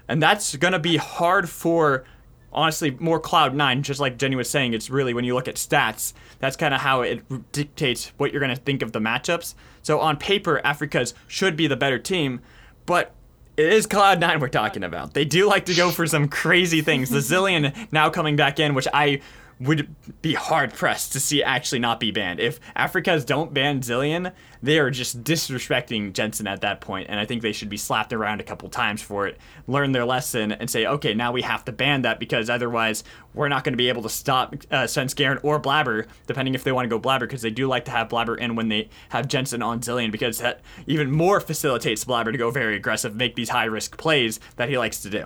[0.08, 2.06] And that's going to be hard for
[2.54, 5.56] honestly more cloud nine just like Ginny was saying it's really when you look at
[5.56, 9.56] stats that's kind of how it dictates what you're going to think of the matchups.
[9.82, 12.42] So on paper Afreeca's should be the better team
[12.86, 13.14] but
[13.56, 15.14] it is cloud nine we're talking about.
[15.14, 17.10] They do like to go for some crazy things.
[17.10, 19.22] The Zilean now coming back in which i
[19.64, 22.40] would be hard pressed to see actually not be banned.
[22.40, 27.26] If Afreeca's don't ban Zilean, they are just disrespecting Jensen at that point, and I
[27.26, 30.70] think they should be slapped around a couple times for it, learn their lesson, and
[30.70, 33.90] say, okay, now we have to ban that because otherwise we're not going to be
[33.90, 37.42] able to stop uh, Svenskeren or Blaber, depending if they want to go Blaber, because
[37.42, 40.62] they do like to have Blaber in when they have Jensen on Zilean, because that
[40.88, 44.78] even more facilitates Blaber to go very aggressive, make these high risk plays that he
[44.78, 45.26] likes to do.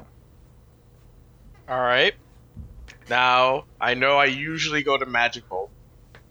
[1.70, 2.14] All right.
[3.10, 5.70] Now, I know I usually go to Magical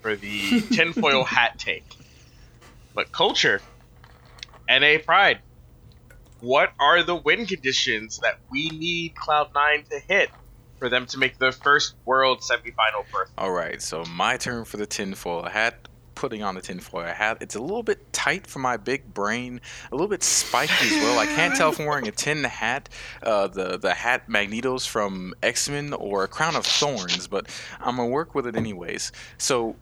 [0.00, 1.84] for the tinfoil hat take.
[2.94, 3.60] But Culture,
[4.68, 5.40] NA Pride,
[6.40, 10.30] what are the win conditions that we need Cloud9 to hit
[10.78, 13.30] for them to make the first World semifinal berth?
[13.38, 15.88] All right, so my turn for the tinfoil hat.
[16.16, 17.38] Putting on the tinfoil hat.
[17.40, 19.60] It's a little bit tight for my big brain,
[19.92, 21.18] a little bit spiky as well.
[21.18, 22.88] I can't tell if I'm wearing a tin hat,
[23.22, 27.48] uh, the the hat Magnetos from X Men, or a crown of thorns, but
[27.80, 29.12] I'm gonna work with it anyways.
[29.38, 29.76] So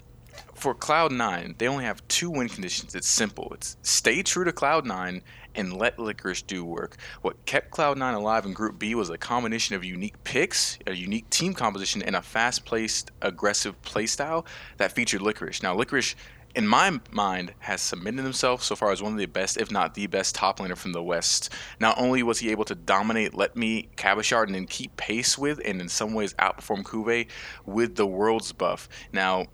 [0.55, 2.95] for Cloud9, they only have two win conditions.
[2.95, 3.53] It's simple.
[3.55, 5.23] It's stay true to Cloud9
[5.55, 6.97] and let Licorice do work.
[7.23, 11.29] What kept Cloud9 alive in Group B was a combination of unique picks, a unique
[11.31, 14.45] team composition, and a fast-paced, aggressive playstyle
[14.77, 15.63] that featured Licorice.
[15.63, 16.15] Now, Licorice
[16.55, 19.95] in my mind, has cemented himself so far as one of the best, if not
[19.95, 21.53] the best, top laner from the West.
[21.81, 25.61] Not only was he able to dominate Let Me, Cabochard, and then keep pace with,
[25.65, 27.27] and in some ways outperform CuVee
[27.67, 28.89] with the world's buff.
[29.13, 29.47] Now,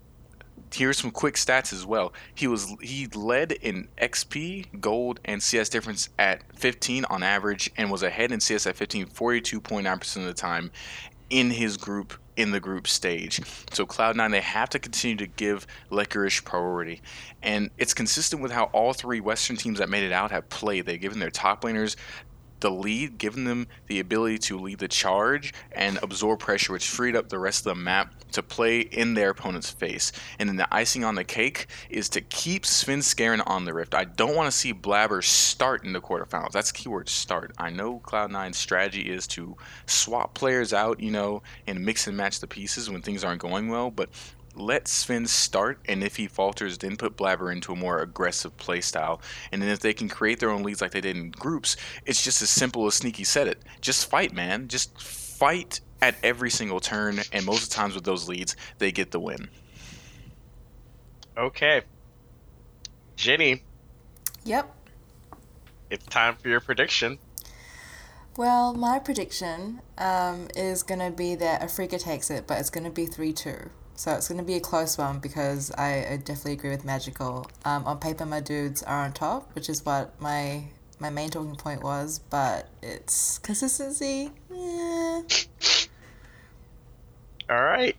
[0.73, 2.13] here's some quick stats as well.
[2.33, 7.91] He was he led in XP, gold, and CS difference at 15 on average, and
[7.91, 10.71] was ahead in CS at 15 42.9% of the time
[11.29, 13.41] in his group in the group stage.
[13.71, 17.01] So Cloud9 they have to continue to give Licorice priority.
[17.43, 20.85] And it's consistent with how all three Western teams that made it out have played.
[20.85, 21.95] They've given their top laners
[22.61, 27.15] the lead, giving them the ability to lead the charge and absorb pressure, which freed
[27.15, 30.11] up the rest of the map to play in their opponent's face.
[30.39, 33.93] And then the icing on the cake is to keep Svenskeren on the Rift.
[33.93, 36.51] I don't want to see Blaber start in the quarterfinals.
[36.51, 37.51] That's keyword start.
[37.57, 42.39] I know Cloud9's strategy is to swap players out, you know, and mix and match
[42.39, 44.09] the pieces when things aren't going well, but
[44.55, 49.21] let Sven start, and if he falters, then put Blaber into a more aggressive playstyle.
[49.51, 52.23] And then if they can create their own leads like they did in groups, it's
[52.23, 53.61] just as simple as Sneaky said it.
[53.79, 54.67] Just fight, man.
[54.67, 58.91] Just fight at every single turn, and most of the times with those leads, they
[58.91, 59.49] get the win.
[61.37, 61.83] Okay.
[63.15, 63.63] Ginny.
[64.43, 64.75] Yep.
[65.89, 67.19] It's time for your prediction.
[68.37, 72.85] Well, my prediction um, is going to be that Afreeca takes it, but it's going
[72.85, 73.69] to be 3 2.
[74.01, 77.45] So it's going to be a close one because I, I definitely agree with Magical.
[77.65, 80.63] Um, on paper, my dudes are on top, which is what my
[80.97, 84.31] my main talking point was, but it's consistency.
[84.49, 85.21] Yeah.
[87.47, 87.95] All right,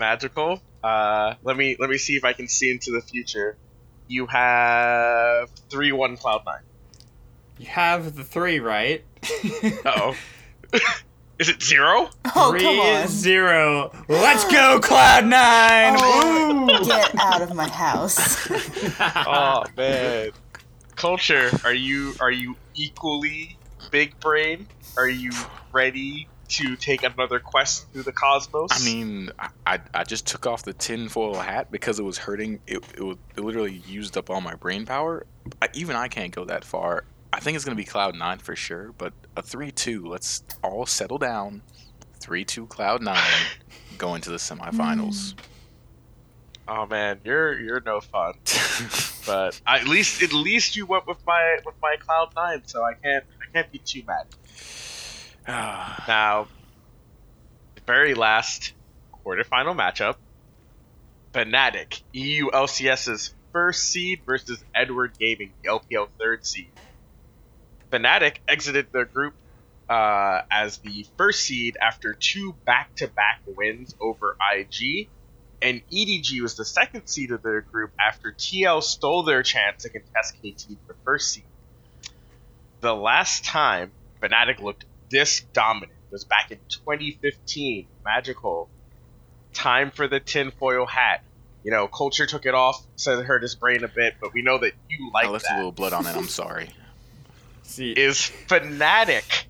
[0.00, 0.60] Magical.
[0.82, 3.56] Uh, let me let me see if I can see into the future.
[4.08, 6.64] You have three one cloud nine.
[7.60, 9.04] You have the three, right?
[9.86, 10.16] oh.
[11.44, 12.08] Is it zero?
[12.36, 13.06] Oh, Three come on.
[13.06, 13.92] zero.
[14.08, 15.94] Let's go, Cloud Nine.
[15.98, 18.50] Oh, get out of my house.
[19.00, 20.30] oh man.
[20.96, 23.58] Culture, are you are you equally
[23.90, 24.66] big brain?
[24.96, 25.30] Are you
[25.72, 28.70] ready to take another quest through the cosmos?
[28.72, 32.60] I mean, I, I, I just took off the tinfoil hat because it was hurting.
[32.66, 35.26] It, it, was- it literally used up all my brain power.
[35.60, 37.04] I, even I can't go that far.
[37.34, 40.06] I think it's going to be Cloud 9 for sure, but a 3 2.
[40.06, 41.62] Let's all settle down.
[42.20, 43.18] 3 2 Cloud 9
[43.98, 45.34] go into the semifinals.
[45.34, 45.36] Mm.
[46.68, 48.34] oh man, you're you're no fun.
[49.26, 52.92] But at least at least you went with my with my cloud nine, so I
[52.92, 54.26] can't I can't be too mad.
[56.08, 56.48] Now,
[57.74, 58.72] the very last
[59.24, 60.16] quarterfinal matchup
[61.32, 66.70] Fnatic, EU LCS's first seed versus Edward Gaming, the LPL third seed.
[67.94, 69.34] Fnatic exited their group
[69.88, 75.08] uh, as the first seed after two back to back wins over IG,
[75.62, 79.90] and EDG was the second seed of their group after TL stole their chance to
[79.90, 81.44] contest KT for first seed.
[82.80, 87.86] The last time Fnatic looked this dominant was back in 2015.
[88.04, 88.68] Magical.
[89.52, 91.22] Time for the tinfoil hat.
[91.62, 94.42] You know, Culture took it off, said it hurt his brain a bit, but we
[94.42, 95.54] know that you like I left that.
[95.54, 96.16] a little blood on it.
[96.16, 96.68] I'm sorry.
[97.64, 99.44] See, Is Fnatic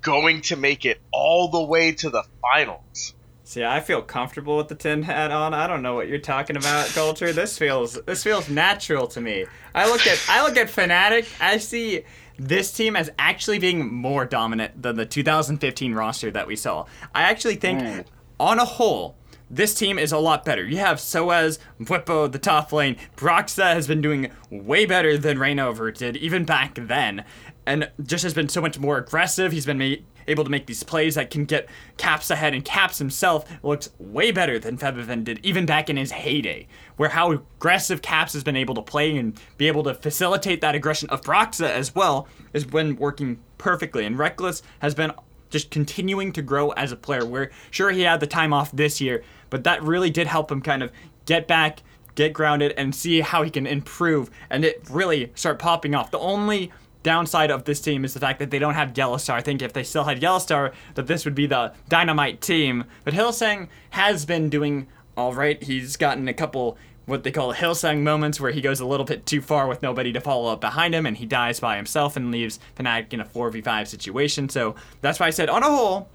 [0.00, 3.14] going to make it all the way to the finals?
[3.46, 5.54] see, I feel comfortable with the tin hat on.
[5.54, 7.32] I don't know what you're talking about, culture.
[7.32, 9.46] This feels this feels natural to me.
[9.74, 11.26] I look at I look at Fnatic.
[11.40, 12.02] I see
[12.38, 16.84] this team as actually being more dominant than the 2015 roster that we saw.
[17.14, 18.00] I actually think, hmm.
[18.38, 19.15] on a whole,
[19.50, 20.64] this team is a lot better.
[20.64, 22.96] You have Soaz, Bwipo, the top lane.
[23.16, 27.24] Broxah has been doing way better than Reignover did, even back then.
[27.64, 29.52] And just has been so much more aggressive.
[29.52, 29.96] He's been ma-
[30.28, 34.30] able to make these plays that can get Caps ahead, and Caps himself looks way
[34.30, 36.66] better than Febiven did, even back in his heyday.
[36.96, 40.74] Where how aggressive Caps has been able to play and be able to facilitate that
[40.74, 44.04] aggression of Broxah as well has been working perfectly.
[44.04, 45.12] And Rekkles has been
[45.56, 47.24] just continuing to grow as a player.
[47.24, 50.60] Where sure he had the time off this year, but that really did help him
[50.60, 50.92] kind of
[51.24, 51.82] get back,
[52.14, 56.10] get grounded, and see how he can improve, and it really start popping off.
[56.10, 59.34] The only downside of this team is the fact that they don't have Yellowstar.
[59.34, 62.84] I think if they still had Yellowstar, that this would be the dynamite team.
[63.04, 65.62] But Hylissang has been doing all right.
[65.62, 66.76] He's gotten a couple
[67.06, 70.12] what they call Hylissang moments where he goes a little bit too far with nobody
[70.12, 73.24] to follow up behind him and he dies by himself and leaves Fnatic in a
[73.24, 74.48] 4v5 situation.
[74.48, 76.08] So that's why I said on a whole,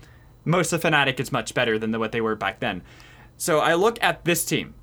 [0.44, 2.84] most of Fnatic is much better than the, what they were back then.
[3.38, 4.76] So I look at this team.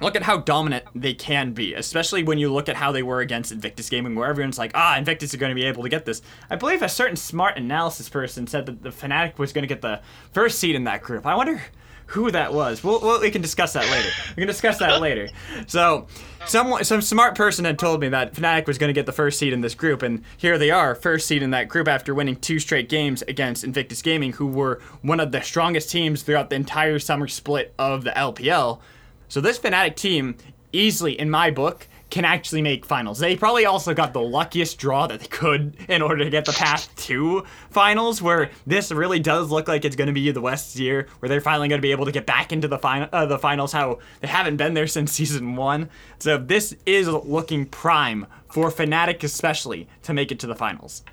[0.00, 3.20] look at how dominant they can be, especially when you look at how they were
[3.20, 6.04] against Invictus Gaming, where everyone's like, ah, Invictus are going to be able to get
[6.04, 6.22] this.
[6.48, 9.82] I believe a certain smart analysis person said that the Fnatic was going to get
[9.82, 10.00] the
[10.30, 11.26] first seed in that group.
[11.26, 11.60] I wonder
[12.08, 12.82] who that was.
[12.82, 14.08] We'll, we'll, we can discuss that later.
[14.30, 15.28] We can discuss that later.
[15.66, 16.06] So,
[16.46, 19.38] someone, some smart person had told me that Fnatic was going to get the first
[19.38, 22.36] seed in this group, and here they are, first seed in that group after winning
[22.36, 26.56] two straight games against Invictus Gaming, who were one of the strongest teams throughout the
[26.56, 28.80] entire summer split of the LPL.
[29.28, 30.36] So this Fnatic team,
[30.72, 33.18] easily in my book, can actually make finals.
[33.18, 36.52] They probably also got the luckiest draw that they could in order to get the
[36.52, 40.78] path to finals, where this really does look like it's going to be the West's
[40.78, 43.26] year, where they're finally going to be able to get back into the final, uh,
[43.26, 43.72] the finals.
[43.72, 45.90] How they haven't been there since season one.
[46.18, 51.04] So this is looking prime for Fnatic, especially to make it to the finals.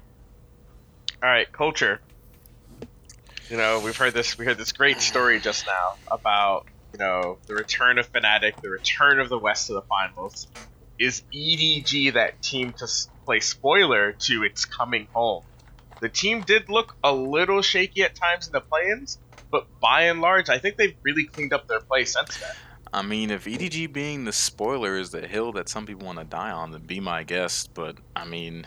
[1.21, 1.99] All right, culture.
[3.49, 4.37] You know, we've heard this.
[4.37, 8.69] We heard this great story just now about you know the return of Fnatic, the
[8.69, 10.47] return of the West to the finals
[10.99, 12.87] is EDG that team to
[13.25, 15.43] play spoiler to its coming home?
[16.01, 19.17] The team did look a little shaky at times in the play-ins,
[19.49, 22.51] but by and large, I think they've really cleaned up their play since then.
[22.93, 26.25] I mean, if EDG being the spoiler is the hill that some people want to
[26.25, 27.73] die on, then be my guest.
[27.73, 28.65] But I mean,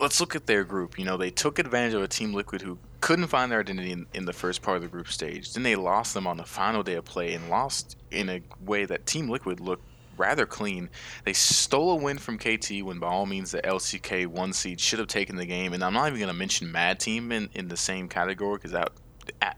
[0.00, 0.98] let's look at their group.
[0.98, 4.06] You know, they took advantage of a Team Liquid who couldn't find their identity in,
[4.12, 5.52] in, the first part of the group stage.
[5.52, 8.84] Then they lost them on the final day of play and lost in a way
[8.86, 9.86] that Team Liquid looked
[10.16, 10.90] rather clean.
[11.24, 14.98] They stole a win from KT when, by all means, the LCK one seed should
[14.98, 15.72] have taken the game.
[15.72, 18.72] And I'm not even going to mention Mad Team in, in the same category because
[18.72, 18.92] that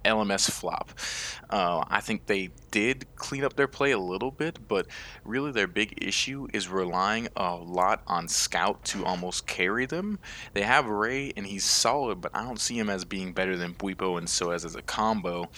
[0.04, 0.90] LMS flop.
[1.50, 4.86] Uh, I think they did clean up their play a little bit, but
[5.24, 10.18] really their big issue is relying a lot on Scout to almost carry them.
[10.52, 13.74] They have Ray, and he's solid, but I don't see him as being better than
[13.74, 15.48] Bwipo and Soaz as a combo.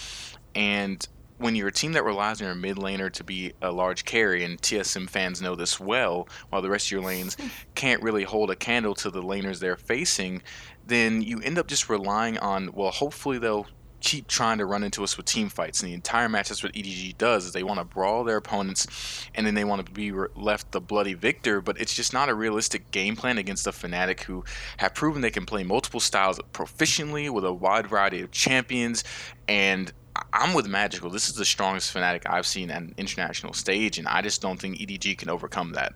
[0.54, 1.06] And
[1.40, 4.44] when you're a team that relies on your mid laner to be a large carry,
[4.44, 7.36] and TSM fans know this well, while the rest of your lanes
[7.74, 10.42] can't really hold a candle to the laners they're facing,
[10.86, 13.66] then you end up just relying on, well, hopefully they'll
[14.00, 15.82] keep trying to run into us with team fights.
[15.82, 19.28] And the entire match, that's what EDG does, is they want to brawl their opponents,
[19.34, 21.60] and then they want to be left the bloody victor.
[21.60, 24.44] But it's just not a realistic game plan against a Fnatic who
[24.78, 29.04] have proven they can play multiple styles proficiently with a wide variety of champions.
[29.48, 29.92] And
[30.32, 31.10] I'm with Magical.
[31.10, 34.60] This is the strongest Fnatic I've seen at an international stage, and I just don't
[34.60, 35.94] think EDG can overcome that.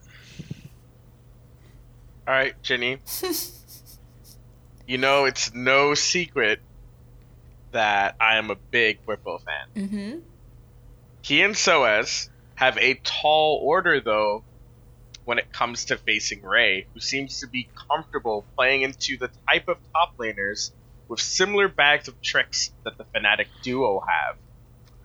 [2.26, 2.98] All right, Ginny.
[4.86, 6.60] you know, it's no secret
[7.72, 9.66] that I am a big Bwipo fan.
[9.88, 10.18] Mm-hmm.
[11.22, 14.44] He and Soaz have a tall order, though,
[15.24, 19.68] when it comes to facing Ray, who seems to be comfortable playing into the type
[19.68, 20.70] of top laners
[21.08, 24.36] with similar bags of tricks that the Fnatic duo have.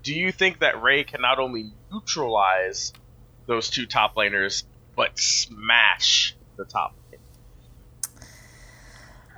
[0.04, 2.94] Do you think that Ray can not only neutralize
[3.48, 4.64] those two top laners,
[4.96, 7.22] but smash the top lane?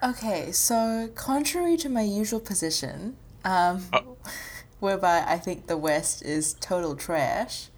[0.04, 4.18] Okay, so contrary to my usual position, um, oh.
[4.80, 7.70] whereby I think the West is total trash,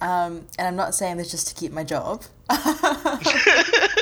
[0.00, 2.24] um, and I'm not saying this just to keep my job.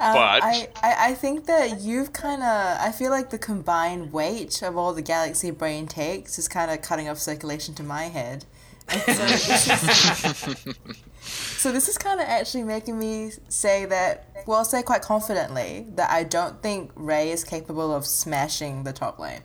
[0.00, 4.14] Um, but I, I, I think that you've kind of I feel like the combined
[4.14, 8.04] weight of all the galaxy brain takes is kind of cutting off circulation to my
[8.04, 8.46] head.
[8.88, 10.76] So this, is,
[11.20, 15.86] so this is kind of actually making me say that well I'll say quite confidently
[15.96, 19.42] that I don't think Ray is capable of smashing the top lane.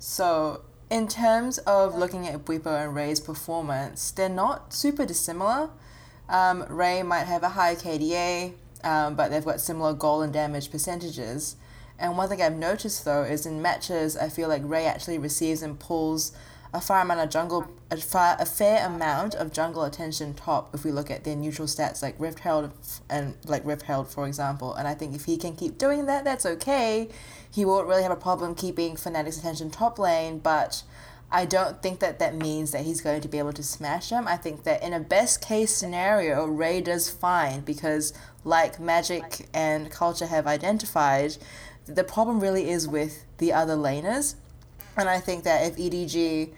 [0.00, 5.70] So in terms of looking at Bwipo and Ray's performance, they're not super dissimilar.
[6.28, 8.54] Um, Ray might have a high KDA,
[8.84, 11.56] um, but they've got similar goal and damage percentages.
[11.98, 15.62] And one thing I've noticed though is in matches, I feel like Ray actually receives
[15.62, 16.32] and pulls
[16.72, 20.84] a fair amount of jungle, a, far, a fair amount of jungle attention top if
[20.84, 22.72] we look at their neutral stats like Rift Herald
[23.08, 24.74] and like Rift Herald for example.
[24.74, 27.08] And I think if he can keep doing that, that's okay.
[27.50, 30.82] He won't really have a problem keeping Fnatic's attention top lane, but
[31.30, 34.26] I don't think that that means that he's going to be able to smash them.
[34.26, 38.14] I think that in a best case scenario, Ray does fine because,
[38.48, 41.36] like Magic and Culture have identified,
[41.84, 44.34] the problem really is with the other laners.
[44.96, 46.52] And I think that if EDG,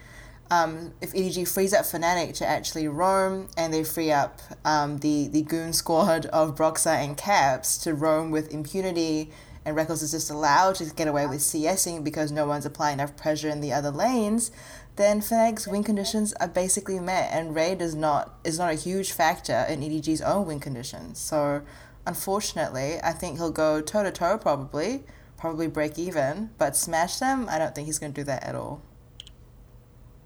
[0.51, 5.28] um, if EDG frees up Fnatic to actually roam, and they free up um, the
[5.28, 9.30] the goon squad of Broxah and Caps to roam with impunity
[9.65, 13.17] and Rekkles is just allowed to get away with CSing because no one's applying enough
[13.17, 14.51] pressure in the other lanes,
[14.97, 19.13] then Fnag's win conditions are basically met, and Ray does not is not a huge
[19.13, 21.19] factor in EDG's own win conditions.
[21.19, 21.63] So,
[22.07, 25.05] unfortunately, I think he'll go toe to toe probably,
[25.37, 27.49] probably break even, but smash them.
[27.49, 28.83] I don't think he's going to do that at all.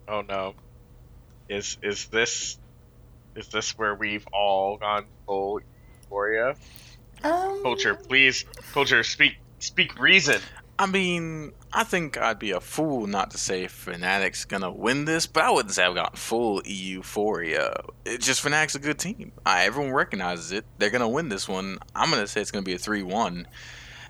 [0.08, 0.54] Oh no.
[1.48, 2.58] Is is this
[3.36, 5.60] is this where we've all gone full
[6.02, 6.56] euphoria?
[7.24, 10.40] Um, Culture, please, culture, speak speak reason.
[10.78, 15.26] I mean, I think I'd be a fool not to say Fnatic's gonna win this,
[15.26, 17.80] but I wouldn't say I've got full euphoria.
[18.04, 19.32] It's just Fnatic's a good team.
[19.46, 20.64] Uh, everyone recognizes it.
[20.78, 21.78] They're gonna win this one.
[21.94, 23.46] I'm gonna say it's gonna be a 3-1.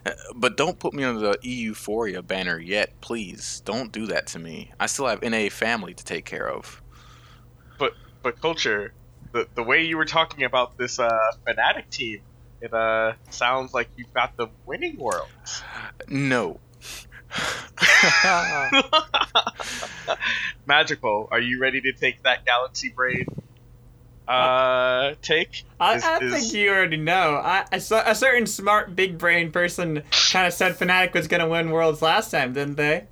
[0.06, 3.60] Uh, But don't put me under the euphoria banner yet, please.
[3.64, 4.72] Don't do that to me.
[4.80, 6.82] I still have NA family to take care of.
[7.78, 7.92] But
[8.22, 8.94] but culture,
[9.32, 11.10] the the way you were talking about this uh
[11.46, 12.20] Fnatic team,
[12.64, 15.62] it uh sounds like you've got the winning worlds.
[16.08, 16.58] No.
[20.66, 23.26] Magical, are you ready to take that Galaxy Brain
[24.26, 25.64] uh take?
[25.78, 27.34] I, Is- I is- think you already know.
[27.44, 31.48] I, I saw a certain smart, big brain person kind of said Fnatic was gonna
[31.48, 33.04] win Worlds last time, didn't they?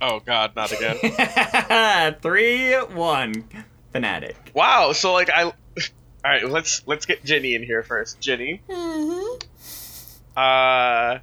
[0.00, 2.14] Oh god, not again.
[2.22, 3.44] Three, one,
[3.92, 4.36] Fnatic.
[4.54, 5.52] wow, so like I
[6.24, 8.20] All right, let's let's get Ginny in here first.
[8.20, 9.42] Ginny, mhm.
[10.36, 11.18] uh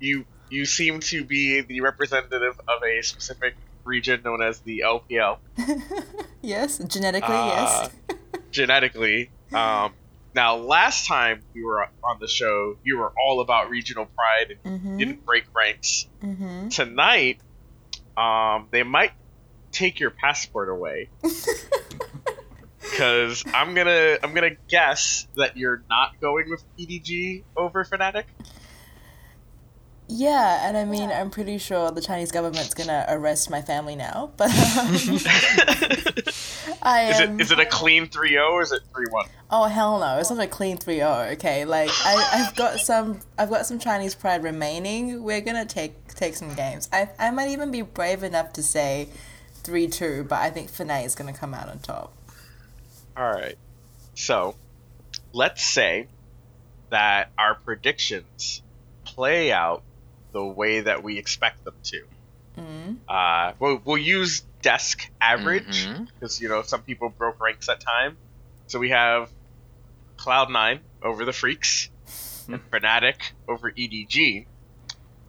[0.00, 3.54] you you seem to be the representative of a specific
[3.84, 5.38] region known as the LPL.
[6.42, 7.90] yes, genetically, Uh, yes.
[8.50, 9.30] genetically.
[9.52, 9.92] Um,
[10.34, 14.80] now, last time we were on the show, you were all about regional pride and
[14.80, 14.98] Mhm.
[14.98, 16.06] didn't break ranks.
[16.22, 16.74] Mhm.
[16.74, 17.40] Tonight,
[18.16, 19.12] um, they might
[19.70, 21.08] take your passport away
[22.94, 28.24] because I'm gonna I'm gonna guess that you're not going with EDG over Fnatic.
[30.06, 34.30] Yeah, and I mean, I'm pretty sure the Chinese government's gonna arrest my family now.
[34.36, 34.94] But um,
[36.82, 37.40] I Is am.
[37.40, 39.28] it is it a clean 3-0 or is it 3-1?
[39.50, 40.18] Oh hell no!
[40.18, 44.14] It's not a clean 3-0, Okay, like I, I've got some, I've got some Chinese
[44.14, 45.22] pride remaining.
[45.22, 46.88] We're gonna take take some games.
[46.92, 49.08] I, I might even be brave enough to say
[49.64, 52.12] 3-2, but I think Fnatic is gonna come out on top.
[53.16, 53.56] All right.
[54.14, 54.54] So,
[55.32, 56.08] let's say
[56.90, 58.62] that our predictions
[59.04, 59.82] play out
[60.32, 62.02] the way that we expect them to.
[62.58, 62.96] Mm.
[63.08, 68.16] Uh, we'll, we'll use desk average because you know some people broke ranks at time.
[68.66, 69.28] So we have
[70.16, 71.88] Cloud Nine over the Freecs,
[72.48, 73.16] and Fnatic
[73.48, 74.46] over EDG.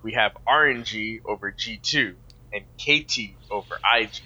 [0.04, 2.14] We have RNG over G2
[2.54, 4.22] and KT over IG.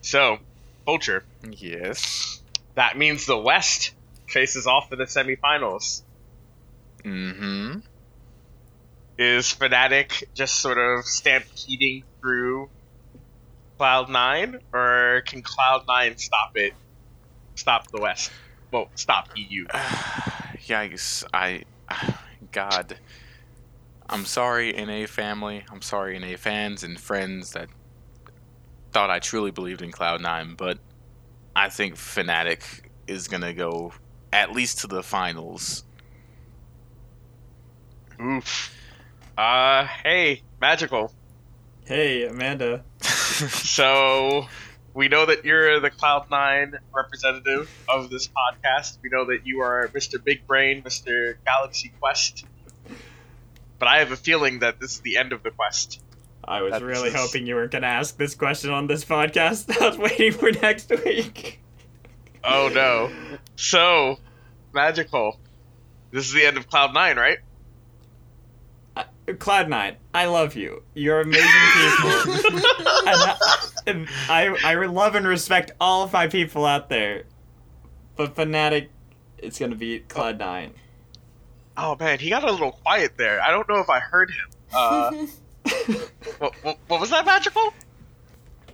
[0.00, 0.38] So,
[0.86, 2.42] Culture, Yes.
[2.76, 3.92] That means the West
[4.28, 6.02] faces off in the semifinals.
[7.04, 7.80] Mm-hmm.
[9.18, 12.68] Is Fnatic just sort of stampeding through
[13.78, 16.74] Cloud Nine, or can Cloud Nine stop it?
[17.54, 18.30] Stop the West.
[18.70, 19.66] Well, stop EU.
[20.66, 21.24] Yikes.
[21.32, 21.64] I.
[22.52, 22.98] God.
[24.08, 25.64] I'm sorry, NA family.
[25.70, 27.68] I'm sorry, NA fans and friends that
[28.92, 30.78] thought I truly believed in Cloud9, but
[31.56, 33.94] I think Fnatic is going to go
[34.30, 35.84] at least to the finals.
[38.20, 38.74] Oof.
[39.38, 41.14] Uh, hey, magical.
[41.86, 42.84] Hey, Amanda.
[43.36, 44.46] So
[44.94, 48.96] we know that you're the Cloud Nine representative of this podcast.
[49.02, 50.22] We know that you are Mr.
[50.22, 51.34] Big Brain, Mr.
[51.44, 52.46] Galaxy Quest.
[53.78, 56.02] But I have a feeling that this is the end of the quest.
[56.48, 59.76] I was That really is- hoping you weren't gonna ask this question on this podcast.
[59.80, 61.60] I was waiting for next week.
[62.44, 63.10] Oh no.
[63.56, 64.18] So,
[64.72, 65.38] magical.
[66.12, 67.38] This is the end of Cloud Nine, right?
[69.26, 70.84] Cloud9, I love you.
[70.94, 72.32] You're amazing people.
[72.54, 72.56] and
[73.08, 73.36] I,
[73.88, 77.24] and I, I love and respect all of my people out there.
[78.14, 78.88] But Fnatic,
[79.38, 80.70] it's gonna be Cloud9.
[81.76, 83.42] Oh man, he got a little quiet there.
[83.42, 84.48] I don't know if I heard him.
[84.72, 85.26] Uh,
[86.38, 87.72] what, what, what was that magical?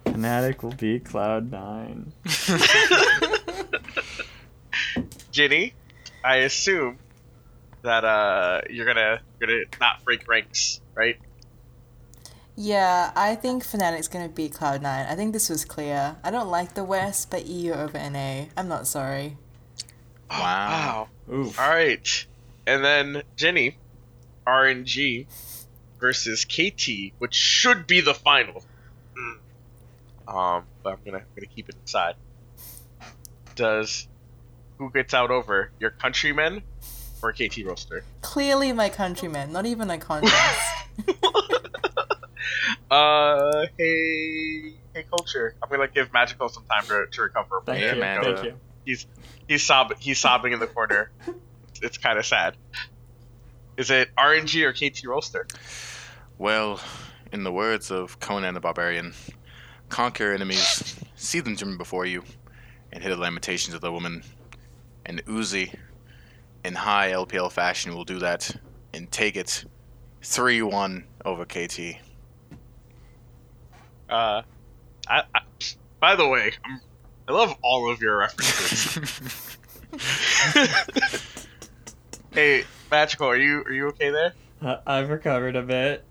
[0.07, 2.12] Fnatic will be Cloud9.
[5.30, 5.74] Ginny,
[6.24, 6.99] I assume
[7.82, 11.18] that uh you're gonna gonna not break ranks, right?
[12.55, 14.84] Yeah, I think Fnatic's gonna be Cloud9.
[14.84, 16.16] I think this was clear.
[16.22, 18.47] I don't like the West, but EU over NA.
[18.57, 19.36] I'm not sorry.
[20.30, 21.09] Oh, Wow.
[21.30, 22.26] All right,
[22.66, 23.78] and then Ginny,
[24.47, 25.26] RNG
[26.03, 28.62] versus KT, which should be the final.
[29.16, 30.34] Mm.
[30.34, 32.16] Um, but I'm gonna I'm gonna keep it inside.
[33.55, 34.09] Does
[34.78, 36.62] who gets out over your countrymen
[37.22, 38.03] or KT Rolster?
[38.20, 40.61] Clearly my countrymen, not even a contest.
[42.90, 45.55] Uh, hey, hey, culture.
[45.62, 47.62] I'm gonna give Magical some time to, to recover.
[47.64, 48.00] Thank Yeah, you.
[48.00, 48.22] man.
[48.22, 48.55] Thank you.
[48.84, 49.07] He's
[49.48, 49.96] he's sobbing.
[49.98, 51.11] He's sobbing in the corner.
[51.80, 52.55] It's kind of sad.
[53.78, 55.44] Is it RNG or KT Rolster?
[56.39, 56.80] Well,
[57.33, 59.14] in the words of Conan the Barbarian,
[59.89, 62.24] conquer enemies, see them German before you
[62.93, 64.22] and hear the lamentations of the woman.
[65.07, 65.74] And Uzi,
[66.64, 68.55] in high LPL fashion, will do that
[68.93, 69.64] and take it
[70.22, 71.97] 3 1 over KT.
[74.09, 74.43] Uh,
[75.09, 75.41] I, I,
[76.01, 76.80] by the way, I'm,
[77.28, 79.57] I love all of your references.
[82.33, 84.33] hey, Magical, are you are you okay there?
[84.61, 86.05] Uh, I've recovered a bit.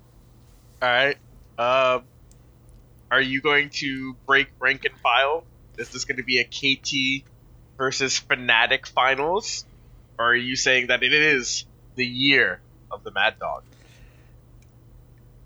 [0.82, 1.18] All right.
[1.58, 2.04] Um,
[3.12, 5.44] are you going to break rank and file?
[5.78, 7.26] Is this going to be a KT
[7.78, 9.66] versus Fnatic finals,
[10.18, 11.66] or are you saying that it is
[11.96, 12.60] the year
[12.90, 13.64] of the Mad Dog?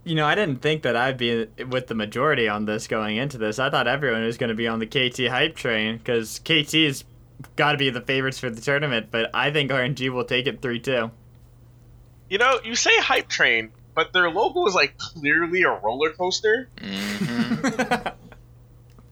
[0.03, 3.37] You know, I didn't think that I'd be with the majority on this going into
[3.37, 3.57] this.
[3.57, 7.03] I thought everyone was going to be on the KT hype train because KT's
[7.55, 10.61] got to be the favorites for the tournament, but I think RNG will take it
[10.61, 11.11] 3 2.
[12.29, 16.69] You know, you say hype train, but their logo is like clearly a roller coaster.
[16.81, 17.55] hmm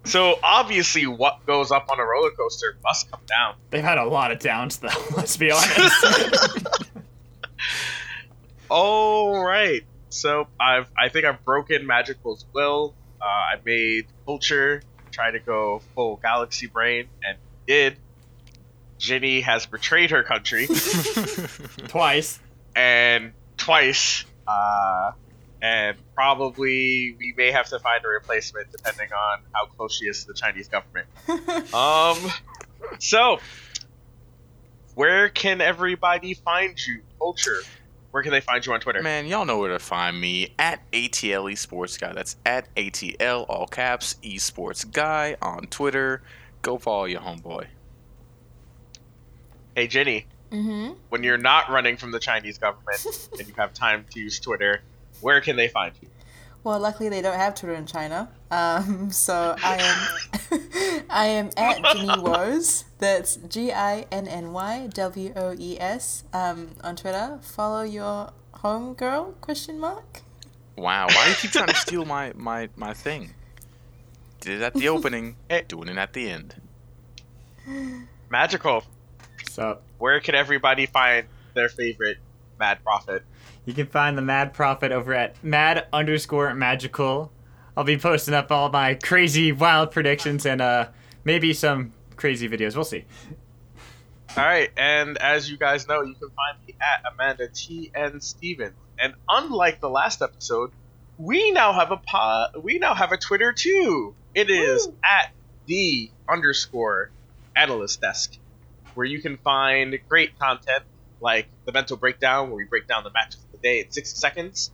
[0.05, 3.55] So obviously, what goes up on a roller coaster must come down.
[3.69, 6.65] They've had a lot of downs, though, let's be honest.
[8.69, 9.83] All right.
[10.09, 12.93] So I've I think I've broken Magical's will.
[13.21, 14.81] Uh, I made Culture
[15.11, 17.97] try to go full Galaxy Brain and did.
[18.99, 20.65] Ginny has betrayed her country
[21.87, 22.39] Twice.
[22.75, 24.23] and twice.
[24.47, 25.11] Uh,
[25.61, 30.21] and probably we may have to find a replacement depending on how close she is
[30.21, 31.07] to the Chinese government.
[31.73, 32.17] Um,
[32.99, 33.39] so
[34.95, 37.61] where can everybody find you, Culture?
[38.11, 39.01] Where can they find you on Twitter?
[39.01, 42.13] Man, y'all know where to find me at ATL Esports Guy.
[42.13, 46.21] That's at ATL, all caps, Esports Guy on Twitter.
[46.61, 47.65] Go follow your homeboy.
[49.75, 50.27] Hey, Ginny.
[50.53, 50.93] Mm-hmm.
[51.09, 53.05] when you're not running from the Chinese government
[53.37, 54.81] and you have time to use Twitter,
[55.21, 56.07] where can they find you?
[56.63, 58.29] Well, luckily they don't have Twitter in China.
[58.49, 59.77] Um, so I
[60.51, 60.61] am
[61.09, 62.85] I am at Ginny Woes.
[62.99, 67.39] That's G I N N Y W O E S um, on Twitter.
[67.41, 68.31] Follow your
[68.63, 69.33] home girl?
[69.41, 70.21] Question mark.
[70.77, 73.33] Wow, why do you keep trying to steal my, my, my thing?
[74.39, 75.35] Did it at the opening,
[75.67, 76.55] doing it at the end.
[78.29, 78.83] Magical.
[79.53, 82.17] So Where can everybody find their favorite
[82.59, 83.23] Mad Prophet?
[83.65, 87.31] you can find the Mad Prophet over at mad underscore magical.
[87.77, 90.87] I'll be posting up all my crazy, wild predictions and uh
[91.23, 92.75] maybe some crazy videos.
[92.75, 93.05] We'll see.
[94.35, 98.19] All right, and as you guys know, you can find me at Amanda T N
[98.21, 98.73] Stevens.
[98.99, 100.71] And unlike the last episode,
[101.19, 104.15] we now have a po- we now have a Twitter too.
[104.33, 104.95] It is Woo.
[105.03, 105.31] at
[105.67, 107.11] the underscore
[107.55, 108.33] analyst desk,
[108.95, 110.83] where you can find great content
[111.19, 114.17] like the mental breakdown, where we break down the matches of the day in 60
[114.17, 114.71] seconds,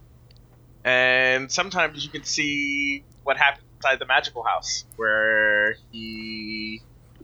[0.83, 6.81] and sometimes you can see what happened inside the magical house, where he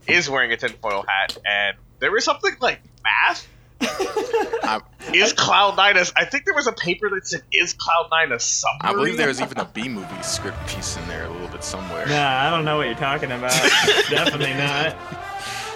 [0.07, 3.47] is wearing a tinfoil hat, and there was something like math.
[3.81, 6.05] I, um, Is Cloud Nine a?
[6.15, 8.97] I think there was a paper that said, "Is Cloud Nine a I submarine?" I
[8.97, 12.05] believe there was even a B movie script piece in there a little bit somewhere.
[12.07, 13.51] Nah, I don't know what you're talking about.
[14.09, 14.95] Definitely not.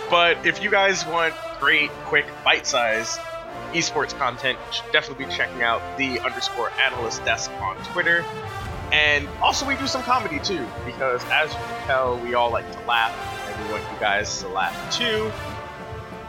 [0.10, 3.20] But if you guys want great, quick, bite-sized
[3.74, 8.26] esports content, you should definitely be checking out the underscore analyst desk on Twitter.
[8.92, 12.72] And also, we do some comedy too, because as you can tell, we all like
[12.72, 13.16] to laugh,
[13.48, 15.32] and we want you guys to laugh too.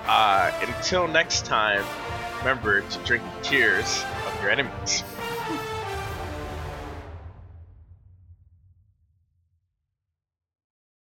[0.07, 1.85] Uh, until next time,
[2.39, 5.05] remember to drink the tears of your enemies.